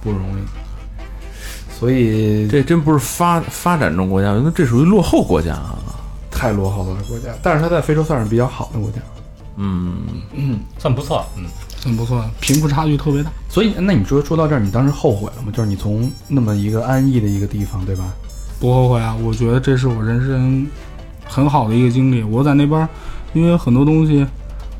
[0.00, 0.67] 不容易。
[1.78, 5.78] 所以这真不是发发展中国家，那这属于落后国家啊！
[6.30, 8.96] 太落后了国家，但是它在非洲算是比较好的国家。
[9.56, 9.96] 嗯
[10.34, 11.44] 嗯，算不错，嗯，
[11.76, 13.30] 算不错，贫富差距特别大。
[13.48, 15.52] 所以，那你说说到这儿，你当时后悔了吗？
[15.52, 18.04] 就是你从那么一个安逸的一个地方，对吧？
[18.60, 19.16] 不后悔啊！
[19.22, 20.66] 我觉得这是我人生
[21.26, 22.22] 很好的一个经历。
[22.22, 22.88] 我在那边，
[23.32, 24.26] 因为很多东西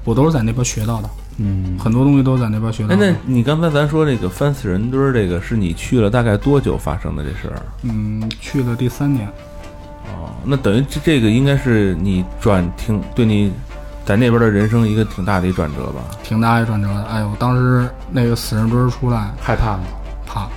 [0.05, 3.11] 我都是在那边学到的，嗯，很多东西都在那边学到哎，的。
[3.11, 7.62] 那你刚才咱说这个翻死人堆儿，这个是你去了大概多久发生的这事儿？
[7.82, 9.26] 嗯，去了第三年，
[10.09, 13.53] 哦，那等于这这个应该是你转挺对你
[14.05, 16.03] 在那边的人生一个挺大的一转折吧？
[16.24, 17.05] 挺大一转折的。
[17.05, 19.84] 哎呦，当时那个死人堆儿出来，害怕吗？
[20.26, 20.49] 怕，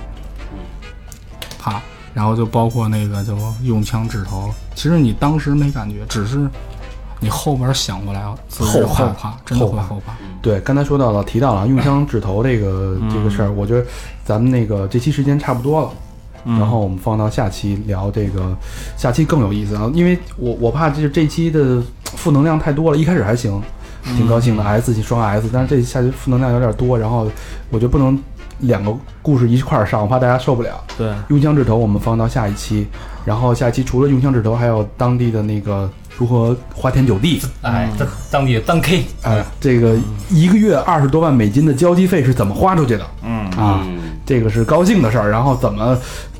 [1.60, 1.80] 怕，
[2.12, 6.48] 然后就包括那个就用枪指头，其实你当时没感觉，只是
[7.22, 9.82] 你后边想过来，啊后怕后怕，真的会后怕。
[9.84, 10.12] 后怕。
[10.42, 13.86] 对，刚才说到了，提到了用枪指头这个、嗯这个事儿，我觉得
[14.24, 15.90] 咱们那个这期时间差不多了，
[16.44, 16.58] 嗯。
[16.58, 18.54] 然后我们放到下期聊这个，
[18.96, 23.62] 下期更有意思啊，因为我我怕这这期的负能量太多了，一开始还行，
[24.02, 27.30] 挺高兴的、S 双 S，但是这下期负能量有点多，然后
[27.70, 28.20] 我觉得不能
[28.58, 28.92] 两个
[29.22, 30.82] 故事一块儿上，我怕大家受不了。
[30.98, 32.88] 对，用枪指头我们放到下一期，
[33.24, 39.96] 然后下一期除了用枪指头，还有当地的那个如何花天酒地，哎，当当地的当 K，哎，这个
[40.30, 43.06] 一个月二十多万美金的交际费是怎么花出去的？
[43.22, 45.30] 嗯啊，嗯这个是高兴的事儿。
[45.30, 45.98] 然后怎么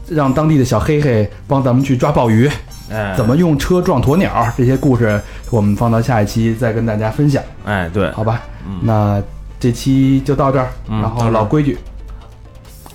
[0.09, 2.49] 让当地的小黑黑帮咱们去抓鲍鱼？
[2.91, 4.47] 哎，怎么用车撞鸵鸟？
[4.57, 5.21] 这些故事
[5.51, 8.43] 我们放到下一期再跟大家分享，哎，对，好吧？
[8.83, 9.21] 那
[9.59, 10.69] 这期就到这儿。
[10.89, 11.79] 嗯然后老规矩，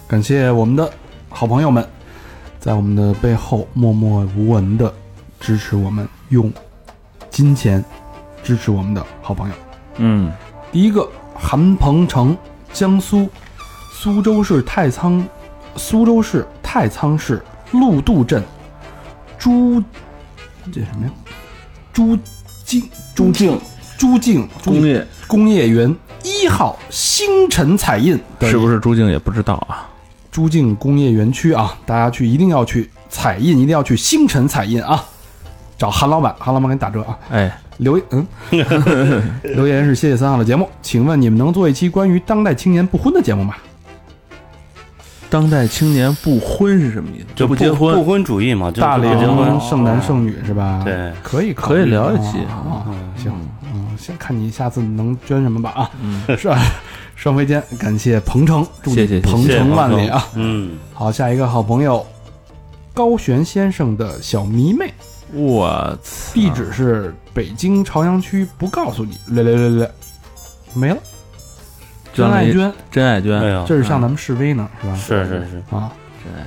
[0.07, 0.89] 感谢我们的
[1.29, 1.83] 好朋友们，
[2.59, 4.93] 在我们的背后默默无闻的
[5.39, 6.51] 支持我们，用
[7.37, 7.85] 金钱
[8.43, 9.53] 支持我们的好朋友。
[9.97, 10.31] 嗯
[10.71, 12.35] 第一个，韩鹏程，
[12.73, 13.29] 江苏
[13.93, 15.23] 苏州市太仓，
[15.75, 17.39] 苏州市太仓市
[17.73, 18.43] 陆渡镇
[19.37, 19.79] 朱
[20.73, 21.11] 这什么呀？
[21.93, 22.17] 朱
[22.65, 23.59] 静朱静
[23.99, 29.87] 朱静工业工业园一号星辰彩印是不是朱静也不知道啊？
[30.31, 31.77] 朱静工业园区啊？
[31.85, 35.05] 大家去一定要去彩印，一定要去星辰彩印啊！
[35.77, 37.17] 找韩老板，韩老板给你打折啊！
[37.29, 38.25] 哎，留嗯，
[39.43, 43.55] 留言是谢谢三号的节目，请问你们能做一期关于当代青年不婚的节目吗？
[45.29, 47.25] 当代青年不婚是什么意思？
[47.35, 50.81] 就不结婚不婚主义嘛，就大龄不结婚，剩男剩女是吧？
[50.83, 52.55] 对，可以可以聊一期啊。
[52.55, 52.85] 啊
[53.17, 53.31] 行，
[53.73, 55.91] 嗯，先看你下次能捐什么吧啊。
[56.37, 56.57] 是吧？
[57.15, 60.27] 双飞间，感谢鹏程，祝谢谢你鹏程万里啊！
[60.35, 62.05] 嗯，好，下一个好朋友
[62.93, 64.93] 高璇先生的小迷妹，
[65.33, 66.33] 我操！
[66.33, 69.91] 地址是北京朝阳区，不告诉你，来来来来，
[70.73, 70.97] 没了。
[72.13, 74.95] 真爱娟，真爱娟，这是向咱们示威呢，是吧？
[74.95, 75.91] 是是是，啊，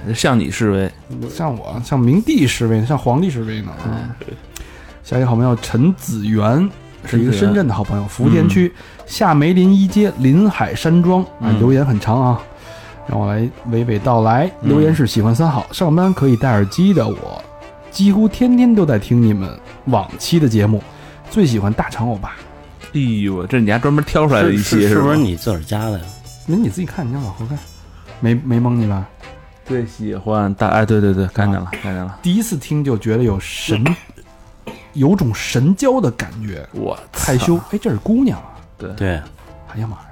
[0.08, 0.90] 哎向你示威。
[1.28, 3.70] 像我，向明帝示威，向皇帝示威呢。
[3.84, 4.10] 嗯，
[5.04, 6.68] 下一个好朋友陈子源
[7.04, 8.72] 是一个深圳的好朋友，福田区
[9.06, 11.22] 下梅林一街临海山庄。
[11.22, 11.58] 啊，嗯。
[11.60, 12.42] 留言很长啊，
[13.06, 14.50] 让我来娓娓道来。
[14.62, 17.44] 留言是喜欢三好，上班可以戴耳机的我，
[17.90, 20.82] 几乎天天都在听你们往期的节目，
[21.30, 22.36] 最喜欢大长欧巴。
[22.92, 25.16] 哎呦，这是你还专门挑出来的一期吧是是不是？
[25.16, 26.04] 你自个儿加的呀？
[26.46, 27.58] 那你自己看，你让往后看，
[28.20, 29.06] 没没蒙你吧？
[29.64, 32.18] 最喜欢大哎，对对对，看见了，看见了。
[32.22, 33.84] 第一次听就觉得有神，
[34.94, 37.56] 有种神交的感觉，我害羞。
[37.70, 38.56] 哎，这是姑娘啊！
[38.76, 39.10] 对对，
[39.72, 40.06] 哎呀妈呀！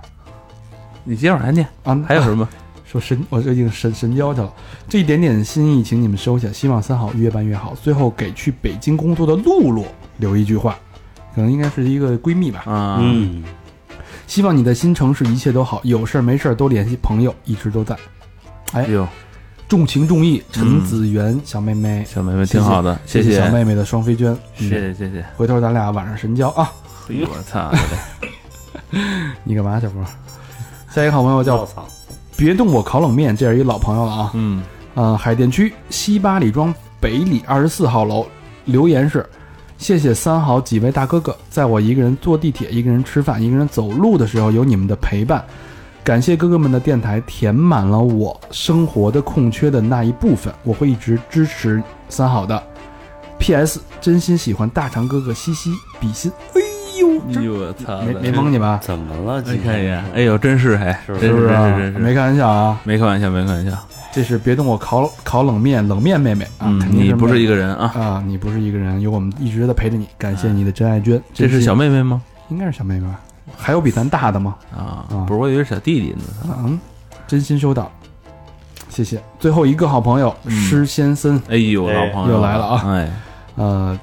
[1.03, 2.49] 你接着往下念，啊，还有什么？
[2.91, 4.51] 说神，我这已经神神交去了。
[4.89, 6.51] 这一点点心意，请你们收下。
[6.51, 7.75] 希望三好越办越好。
[7.83, 9.85] 最后给去北京工作的露露
[10.17, 10.79] 留一句话，
[11.35, 12.63] 可能应该是一个闺蜜吧。
[12.65, 13.45] 啊，嗯，
[14.27, 17.95] 希望你在新城市一切都好，有事儿没事儿都联系朋友，一直都在。
[18.73, 19.07] 哎，呦，
[19.69, 25.23] 重情重义，陈子媛小妹妹，小妹妹挺好的，谢谢小妹妹的双飞娟，谢谢谢谢。
[25.37, 26.73] 回头咱俩晚上神交啊！
[27.09, 27.71] 我操！
[29.45, 30.03] 你干嘛，小波？
[30.91, 31.87] 下一个好朋友叫我操，
[32.39, 34.31] 别动我烤冷面，这是一老朋友了啊。
[34.35, 34.63] 嗯，
[34.95, 38.25] 呃，海淀区西八里庄北里二十四号楼
[38.67, 39.29] 留言是：
[39.77, 45.45] 谢谢三好几位大哥哥，在我一个人坐地铁、一个人吃饭、一个人走路的时候，有你们的陪伴。
[46.05, 52.63] 感谢哥哥们的电台，填满了我生活的空缺的那一部分，我会一直支持三好的。
[53.41, 53.81] P.S.
[54.01, 56.31] 真心喜欢大长哥哥，嘻嘻比心。
[56.55, 56.61] 哎
[56.99, 58.01] 呦，哎呦我操！
[58.03, 58.79] 没没蒙你吧？
[58.83, 59.43] 怎么了？
[59.43, 63.77] 你看一眼，哎呦，真是哎，是不真是没开玩笑啊，没开玩笑，没开玩笑。
[64.11, 71.23] 这是别动我烤烤冷面，冷面妹妹啊，嗯肯，定你不是一个人啊，啊，你不是一个人，有我们一直在陪着你，感谢你的真爱娟。
[71.33, 72.23] 这是小妹，妹妹吗？
[72.49, 73.21] 应该是小妹妹吧？
[73.57, 74.57] 还有比咱大的吗？
[74.75, 76.55] 啊啊，不是，我以为是小弟弟呢。
[76.65, 76.79] 嗯，
[77.27, 77.91] 真心收到，
[78.89, 79.21] 谢谢。
[79.39, 83.11] 最后一个好朋友施先森，哎呦，哎老朋友又来了啊哎，
[83.57, 83.99] 呃，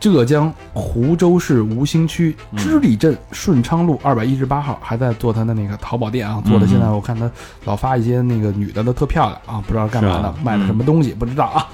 [0.00, 7.30] 浙江湖州市吴兴区织里镇顺昌路二百一十八号，还在做他的那个淘宝店啊，做的现在我看他
[7.64, 11.66] 老发一些那个女的都特漂亮啊，不知道干嘛的卖的什么东西不知道啊。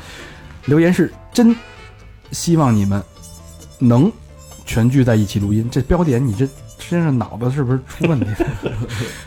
[0.64, 1.54] 留言是真
[2.30, 3.02] 希望你们
[3.78, 4.10] 能
[4.64, 6.48] 全聚在一起录音，这标点你这
[6.78, 8.26] 身上脑子是不是出问题？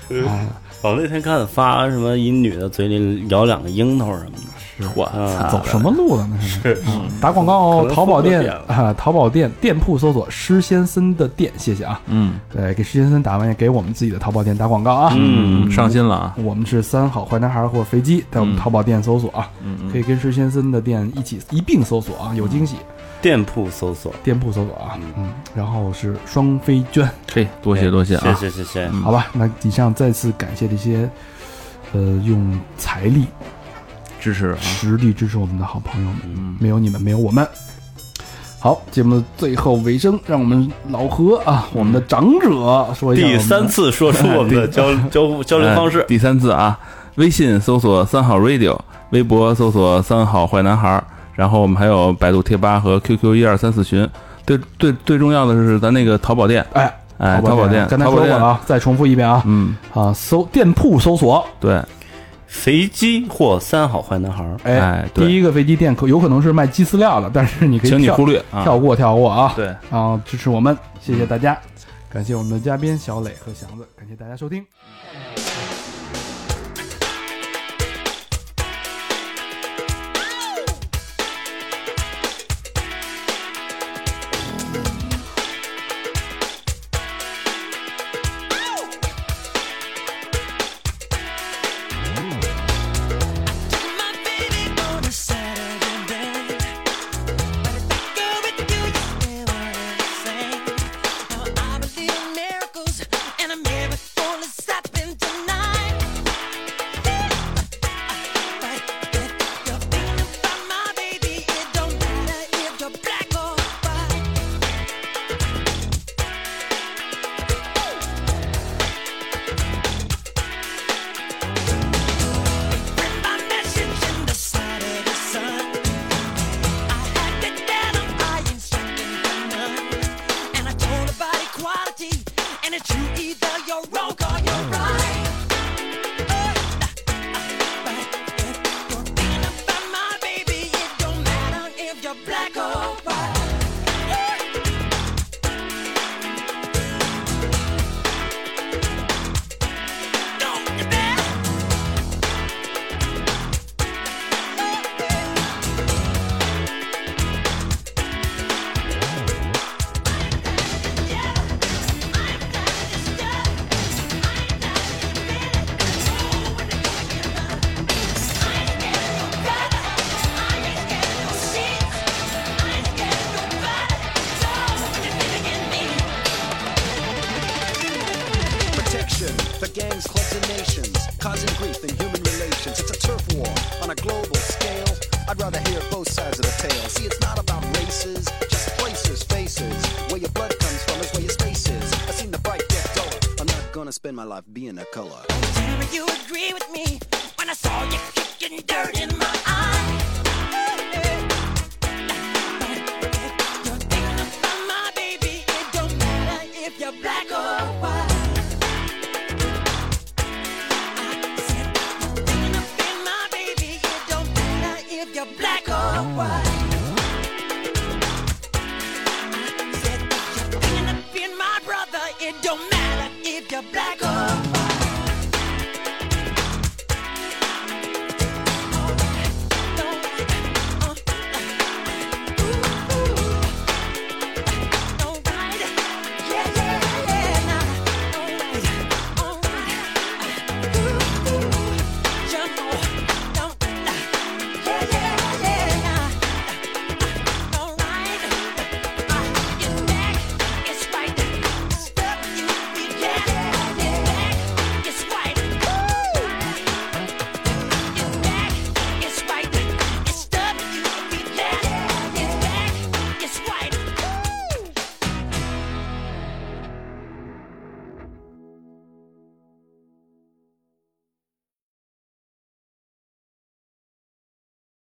[0.09, 0.27] 了？
[0.27, 0.47] 啊，
[0.81, 4.56] 我那天看发什么一女的嘴里咬两个樱桃什么的，是
[4.95, 6.39] 我啊走什么路了那？
[6.39, 11.99] 是啊打广告哦，淘宝店啊，淘宝店店铺搜索施先森的店，谢谢啊。
[12.07, 15.13] 嗯对，给施先森打完也给我们自己的淘宝店打广告啊。
[15.15, 16.35] 嗯，上心了啊。
[16.37, 22.75] 我们是三好坏男孩或者飞机，在我们嗯淘宝店搜索啊，嗯可以跟施先森的店一起一并搜索啊，有惊喜。
[23.19, 24.13] 店铺搜索。
[24.23, 28.21] 店铺搜索啊，嗯，然后是双飞娟，嘿，多谢多谢啊！
[28.35, 28.87] 谢谢谢谢。
[28.89, 31.09] 好吧，那以上再次感谢这些，
[31.93, 33.25] 呃，用财力、
[34.27, 37.47] 支持啊，实力支持我们的好朋友们，嗯，没有你们，没有我们。
[38.59, 46.01] 好，节目的最后尾声，让我们老何啊，我们的长者说一下第三次说出我们的交 交交流方式。
[46.01, 46.77] 哎，第三次啊，
[47.15, 48.77] 微信搜索三好 radio，
[49.11, 51.01] 微博搜索三好坏男孩，
[51.35, 54.05] 然后我们还有百度贴吧和 QQ 一二三四群。
[54.45, 61.81] 最最最重要的是咱那个淘宝店，哎，哎，淘宝店，刚才淘宝店，说过了啊，再重复一遍啊，嗯，啊，搜店铺搜索，对，
[62.47, 64.57] 肥鸡或三好坏男孩儿。
[64.63, 71.57] 哎第一个飞机店可有可能是卖鸡饲料的，但是你可以请你忽略啊，跳过跳过啊，对，然后支持我们，谢谢大家，
[72.09, 74.65] 感谢我们的嘉宾小磊和祥子，感谢大家收听。